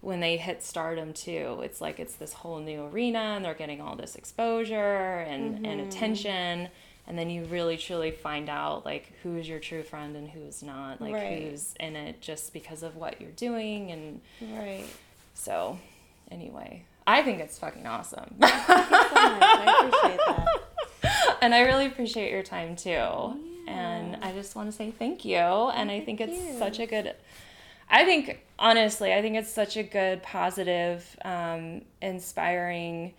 when 0.00 0.20
they 0.20 0.36
hit 0.36 0.62
stardom 0.62 1.12
too. 1.12 1.60
It's 1.62 1.80
like 1.80 1.98
it's 1.98 2.14
this 2.16 2.32
whole 2.32 2.58
new 2.60 2.84
arena 2.86 3.18
and 3.36 3.44
they're 3.44 3.54
getting 3.54 3.80
all 3.80 3.96
this 3.96 4.14
exposure 4.16 5.20
and, 5.20 5.54
and 5.66 5.80
Mm-hmm. 5.80 5.88
attention. 5.88 6.68
And 7.08 7.18
then 7.18 7.30
you 7.30 7.44
really 7.46 7.78
truly 7.78 8.10
find 8.10 8.48
out 8.50 8.84
like 8.84 9.12
who's 9.22 9.48
your 9.48 9.58
true 9.60 9.82
friend 9.82 10.14
and 10.14 10.28
who's 10.28 10.62
not, 10.62 11.00
like 11.00 11.14
Right. 11.14 11.42
who's 11.50 11.74
in 11.80 11.96
it 11.96 12.20
just 12.20 12.52
because 12.52 12.82
of 12.82 12.96
what 12.96 13.20
you're 13.20 13.30
doing. 13.32 13.90
And 13.90 14.20
Right. 14.42 14.84
so, 15.34 15.78
anyway, 16.30 16.82
I 17.06 17.22
think 17.22 17.40
it's 17.40 17.58
fucking 17.58 17.86
awesome. 17.86 18.36
So. 18.38 18.46
I 18.46 19.88
appreciate 19.88 20.20
that. 20.26 21.38
and 21.42 21.54
I 21.54 21.60
really 21.62 21.86
appreciate 21.86 22.30
your 22.30 22.42
time 22.42 22.76
too. 22.76 23.34
And 23.66 24.16
I 24.22 24.32
just 24.32 24.54
want 24.54 24.70
to 24.70 24.76
say 24.76 24.90
thank 24.90 25.24
you. 25.24 25.36
And 25.38 25.90
I 25.90 26.00
think 26.00 26.20
it's 26.20 26.32
you. 26.38 26.58
such 26.58 26.78
a 26.78 26.86
good, 26.86 27.14
I 27.90 28.04
think, 28.04 28.40
honestly, 28.58 29.14
I 29.14 29.22
think 29.22 29.36
it's 29.36 29.50
such 29.50 29.78
a 29.78 29.82
good, 29.82 30.22
positive, 30.22 31.16
um, 31.24 31.82
inspiring 32.02 33.14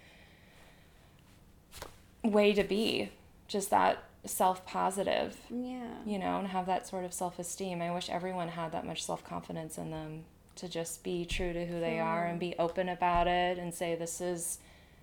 way 2.23 2.53
to 2.53 2.63
be. 2.63 3.09
Just 3.49 3.69
that 3.71 4.03
self 4.25 4.65
positive, 4.65 5.37
Yeah. 5.49 5.95
you 6.05 6.17
know, 6.19 6.37
and 6.39 6.47
have 6.47 6.65
that 6.67 6.87
sort 6.87 7.03
of 7.03 7.13
self 7.13 7.37
esteem. 7.39 7.81
I 7.81 7.91
wish 7.91 8.09
everyone 8.09 8.47
had 8.49 8.71
that 8.71 8.85
much 8.85 9.03
self 9.03 9.23
confidence 9.25 9.77
in 9.77 9.91
them 9.91 10.23
to 10.55 10.69
just 10.69 11.03
be 11.03 11.25
true 11.25 11.51
to 11.51 11.65
who 11.65 11.79
they 11.81 11.99
are 11.99 12.25
and 12.25 12.39
be 12.39 12.55
open 12.57 12.87
about 12.89 13.27
it 13.27 13.57
and 13.57 13.73
say, 13.73 13.95
this 13.95 14.21
is. 14.21 14.59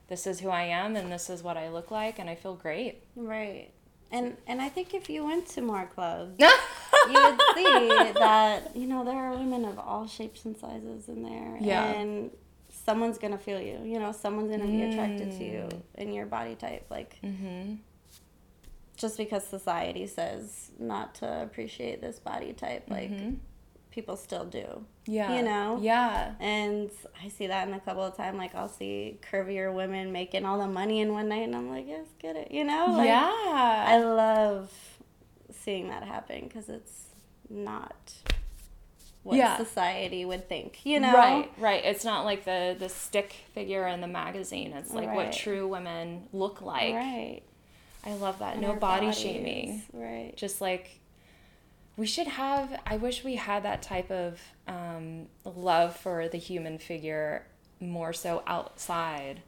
This 0.09 0.25
is 0.25 0.39
who 0.39 0.51
I 0.51 0.63
am, 0.63 0.95
and 0.95 1.11
this 1.11 1.29
is 1.29 1.43
what 1.43 1.57
I 1.57 1.69
look 1.69 1.91
like, 1.91 2.21
and 2.21 2.31
I 2.31 2.37
feel 2.37 2.55
great. 2.55 3.03
Right. 3.17 3.73
And 4.13 4.37
and 4.47 4.63
I 4.63 4.69
think 4.69 4.95
if 4.95 5.11
you 5.11 5.25
went 5.25 5.49
to 5.49 5.61
more 5.63 5.87
clubs, 5.87 6.37
you 6.39 6.47
would 7.13 7.41
see 7.57 8.13
that 8.13 8.77
you 8.77 8.87
know 8.87 9.05
there 9.05 9.17
are 9.17 9.37
women 9.37 9.65
of 9.65 9.81
all 9.81 10.07
shapes 10.07 10.45
and 10.45 10.57
sizes 10.57 11.09
in 11.09 11.25
there. 11.25 11.59
Yeah. 11.61 11.87
And 11.87 12.31
someone's 12.85 13.19
gonna 13.19 13.37
feel 13.39 13.61
you. 13.61 13.81
You 13.85 13.99
know, 13.99 14.13
someone's 14.13 14.51
gonna 14.51 14.71
be 14.71 14.83
attracted 14.83 15.33
to 15.39 15.45
you 15.45 15.69
and 15.97 16.15
your 16.15 16.27
body 16.27 16.55
type. 16.55 16.87
Like 16.89 17.19
mm-hmm. 17.25 17.75
Just 18.97 19.19
because 19.19 19.47
society 19.47 20.07
says 20.07 20.71
not 20.79 21.15
to 21.17 21.43
appreciate 21.43 22.01
this 22.01 22.19
body 22.19 22.53
type, 22.53 22.85
like 22.89 23.11
mm-hmm. 23.11 23.35
people 23.91 24.17
still 24.17 24.45
do. 24.45 24.85
Yeah. 25.07 25.37
You 25.37 25.43
know? 25.43 25.79
Yeah. 25.81 26.35
And 26.41 26.91
I 27.23 27.29
see 27.29 27.47
that 27.47 27.69
in 27.69 27.75
a 27.75 27.81
couple 27.81 28.03
of 28.03 28.17
times. 28.17 28.39
Like 28.39 28.55
I'll 28.55 28.69
see 28.69 29.19
curvier 29.31 29.73
women 29.73 30.13
making 30.13 30.45
all 30.45 30.59
the 30.59 30.67
money 30.67 31.01
in 31.01 31.13
one 31.13 31.29
night, 31.29 31.43
and 31.45 31.55
I'm 31.55 31.69
like, 31.71 31.87
yes, 31.87 32.07
get 32.19 32.37
it. 32.37 32.51
You 32.51 32.65
know? 32.65 32.87
Like, 32.89 33.11
I 33.11 34.03
love 34.03 34.73
seeing 35.51 35.89
that 35.89 36.03
happen 36.03 36.45
because 36.49 36.69
it's 36.69 37.09
not 37.51 38.15
what 39.23 39.37
Yeah. 39.37 39.57
society 39.57 40.25
would 40.25 40.49
think. 40.49 40.87
You 40.87 41.01
know? 41.01 41.13
Right, 41.13 41.53
right. 41.59 41.85
It's 41.85 42.05
not 42.05 42.25
like 42.25 42.45
the 42.45 42.77
the 42.79 42.89
stick 42.89 43.35
figure 43.53 43.87
in 43.87 44.01
the 44.01 44.07
magazine. 44.09 44.73
It's 44.73 44.93
like 44.93 45.13
what 45.13 45.33
true 45.33 45.69
women 45.69 46.29
look 46.33 46.63
like. 46.63 46.95
right. 46.95 47.43
I 48.07 48.15
love 48.15 48.39
that. 48.39 48.59
No 48.59 48.75
body 48.75 49.07
bodies, 49.07 49.19
shaming. 49.19 49.83
Right. 49.93 50.33
Just 50.37 50.61
like 50.61 51.01
we 51.97 52.07
should 52.07 52.27
have. 52.27 52.81
I 52.87 52.97
wish 52.97 53.25
we 53.25 53.35
had 53.37 53.65
that 53.65 53.83
type 53.83 54.11
of 54.11 54.41
um, 54.69 55.27
love 55.45 55.97
for 55.97 56.29
the 56.29 56.39
human 56.39 56.79
figure 56.79 57.47
more 57.81 58.13
so 58.13 58.43
outside 58.47 59.43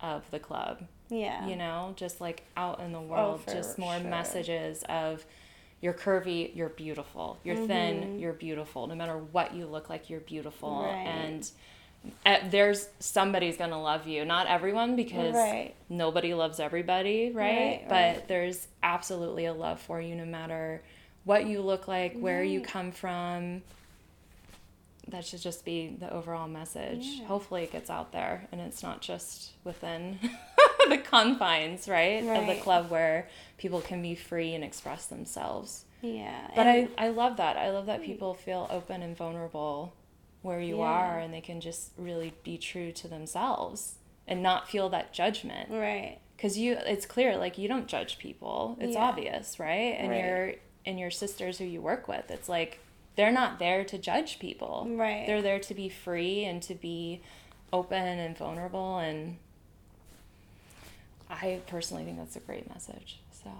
of 0.00 0.30
the 0.30 0.38
club. 0.38 0.86
Yeah. 1.08 1.46
You 1.46 1.56
know, 1.56 1.92
just 1.96 2.20
like 2.20 2.44
out 2.56 2.80
in 2.80 2.92
the 2.92 3.00
world, 3.00 3.42
for 3.42 3.52
just 3.52 3.78
more 3.78 3.98
sure. 3.98 4.08
messages 4.08 4.84
of 4.88 5.24
you're 5.80 5.94
curvy, 5.94 6.54
you're 6.54 6.68
beautiful. 6.68 7.38
You're 7.42 7.66
thin, 7.66 8.18
you're 8.18 8.32
beautiful. 8.32 8.86
No 8.86 8.94
matter 8.94 9.16
what 9.16 9.54
you 9.54 9.66
look 9.66 9.88
like, 9.88 10.10
you're 10.10 10.20
beautiful. 10.20 10.70
Mm-hmm. 10.70 10.84
Right. 10.84 11.06
And 11.06 11.50
there's 12.44 12.88
somebody's 12.98 13.56
gonna 13.56 13.80
love 13.80 14.06
you. 14.06 14.24
Not 14.24 14.46
everyone, 14.46 14.96
because 14.96 15.34
Right. 15.34 15.74
nobody 15.88 16.34
loves 16.34 16.60
everybody, 16.60 17.30
right? 17.30 17.34
Right, 17.34 17.84
but 17.88 17.94
right. 17.94 18.28
there's 18.28 18.68
absolutely 18.82 19.46
a 19.46 19.52
love 19.52 19.80
for 19.80 20.00
you, 20.00 20.14
no 20.14 20.24
matter 20.24 20.82
what 21.24 21.46
you 21.46 21.60
look 21.60 21.88
like, 21.88 22.18
where 22.18 22.42
you 22.42 22.60
come 22.60 22.92
from. 22.92 23.62
That 25.08 25.24
should 25.24 25.40
just 25.40 25.64
be 25.64 25.88
the 25.88 26.12
overall 26.12 26.46
message. 26.46 27.04
Yeah. 27.04 27.26
Hopefully, 27.26 27.64
it 27.64 27.72
gets 27.72 27.90
out 27.90 28.12
there 28.12 28.46
and 28.52 28.60
it's 28.60 28.82
not 28.82 29.00
just 29.00 29.52
within 29.64 30.18
the 30.88 30.98
confines, 30.98 31.88
right, 31.88 32.24
of 32.24 32.46
the 32.46 32.56
club 32.62 32.90
where 32.90 33.28
people 33.58 33.80
can 33.80 34.00
be 34.02 34.14
free 34.14 34.54
and 34.54 34.62
express 34.62 35.06
themselves. 35.06 35.84
Yeah. 36.00 36.50
But 36.54 36.66
and- 36.66 36.88
I, 36.96 37.06
I 37.06 37.08
love 37.08 37.38
that. 37.38 37.56
I 37.56 37.70
love 37.70 37.86
that 37.86 38.02
mm. 38.02 38.06
people 38.06 38.34
feel 38.34 38.68
open 38.70 39.02
and 39.02 39.16
vulnerable 39.16 39.92
where 40.42 40.60
you 40.60 40.78
Yeah. 40.78 40.84
are 40.84 41.18
and 41.18 41.32
they 41.34 41.40
can 41.40 41.60
just 41.60 41.92
really 41.98 42.32
be 42.42 42.56
true 42.56 42.92
to 42.92 43.08
themselves 43.08 43.96
and 44.26 44.42
not 44.42 44.68
feel 44.68 44.88
that 44.88 45.12
judgment. 45.12 45.70
Right. 45.70 46.18
Because 46.36 46.56
you, 46.56 46.72
it's 46.74 47.04
clear, 47.04 47.36
like 47.36 47.58
you 47.58 47.68
don't 47.68 47.86
judge 47.86 48.18
people. 48.18 48.76
It's 48.80 48.94
Yeah. 48.94 49.04
obvious, 49.04 49.58
right? 49.60 49.96
And 49.98 50.10
Right. 50.10 50.24
your 50.24 50.54
and 50.86 50.98
your 50.98 51.10
sisters 51.10 51.58
who 51.58 51.64
you 51.66 51.82
work 51.82 52.08
with, 52.08 52.30
it's 52.30 52.48
like 52.48 52.78
they're 53.16 53.30
not 53.32 53.58
there 53.58 53.84
to 53.84 53.98
judge 53.98 54.38
people. 54.38 54.86
Right. 54.88 55.26
They're 55.26 55.42
there 55.42 55.58
to 55.60 55.74
be 55.74 55.90
free 55.90 56.44
and 56.44 56.62
to 56.62 56.74
be 56.74 57.20
open 57.70 58.18
and 58.18 58.36
vulnerable. 58.36 58.96
And 58.98 59.36
I 61.28 61.60
personally 61.66 62.04
think 62.04 62.16
that's 62.16 62.36
a 62.36 62.40
great 62.40 62.68
message. 62.72 63.20
So. 63.30 63.50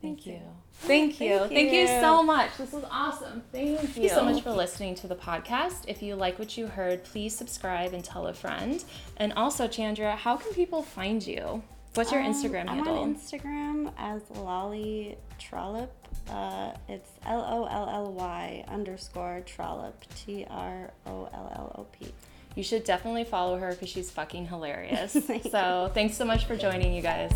Thank, 0.00 0.18
Thank 0.22 0.26
you. 0.26 0.32
you. 0.34 0.40
Thank 0.80 1.20
you. 1.20 1.38
Thank 1.38 1.52
Thank 1.52 1.72
you 1.72 1.80
you. 1.80 1.86
so 1.86 2.22
much. 2.22 2.56
This 2.56 2.72
was 2.72 2.84
awesome. 2.90 3.42
Thank 3.52 3.68
you. 3.70 3.76
Thank 3.78 3.96
you 3.96 4.08
so 4.08 4.24
much 4.24 4.42
for 4.42 4.52
listening 4.52 4.94
to 4.96 5.08
the 5.08 5.16
podcast. 5.16 5.84
If 5.88 6.02
you 6.02 6.14
like 6.14 6.38
what 6.38 6.56
you 6.56 6.68
heard, 6.68 7.02
please 7.04 7.34
subscribe 7.36 7.92
and 7.94 8.04
tell 8.04 8.28
a 8.28 8.32
friend. 8.32 8.84
And 9.16 9.32
also, 9.32 9.66
Chandra, 9.66 10.14
how 10.14 10.36
can 10.36 10.52
people 10.54 10.82
find 10.82 11.26
you? 11.26 11.62
What's 11.94 12.12
your 12.12 12.22
Um, 12.22 12.32
Instagram 12.32 12.68
I'm 12.68 12.86
on 12.86 13.14
Instagram 13.16 13.92
as 13.98 14.22
Lolly 14.36 15.16
Trollop. 15.40 15.90
Uh, 16.30 16.72
it's 16.88 17.10
L 17.26 17.40
O 17.40 17.64
L 17.64 17.88
L 17.90 18.12
Y 18.12 18.64
underscore 18.68 19.42
Trollop. 19.46 19.94
T 20.14 20.46
R 20.48 20.92
O 21.06 21.28
L 21.32 21.52
L 21.56 21.72
O 21.76 21.82
P. 21.98 22.12
you 22.54 22.62
should 22.62 22.84
definitely 22.84 23.24
follow 23.24 23.58
her 23.58 23.70
because 23.72 23.88
she's 23.88 24.10
fucking 24.12 24.46
hilarious. 24.46 25.12
Thank 25.18 25.44
so, 25.50 25.90
thanks 25.92 26.16
so 26.16 26.24
much 26.24 26.44
for 26.44 26.56
joining, 26.56 26.92
you 26.92 27.02
guys. 27.02 27.32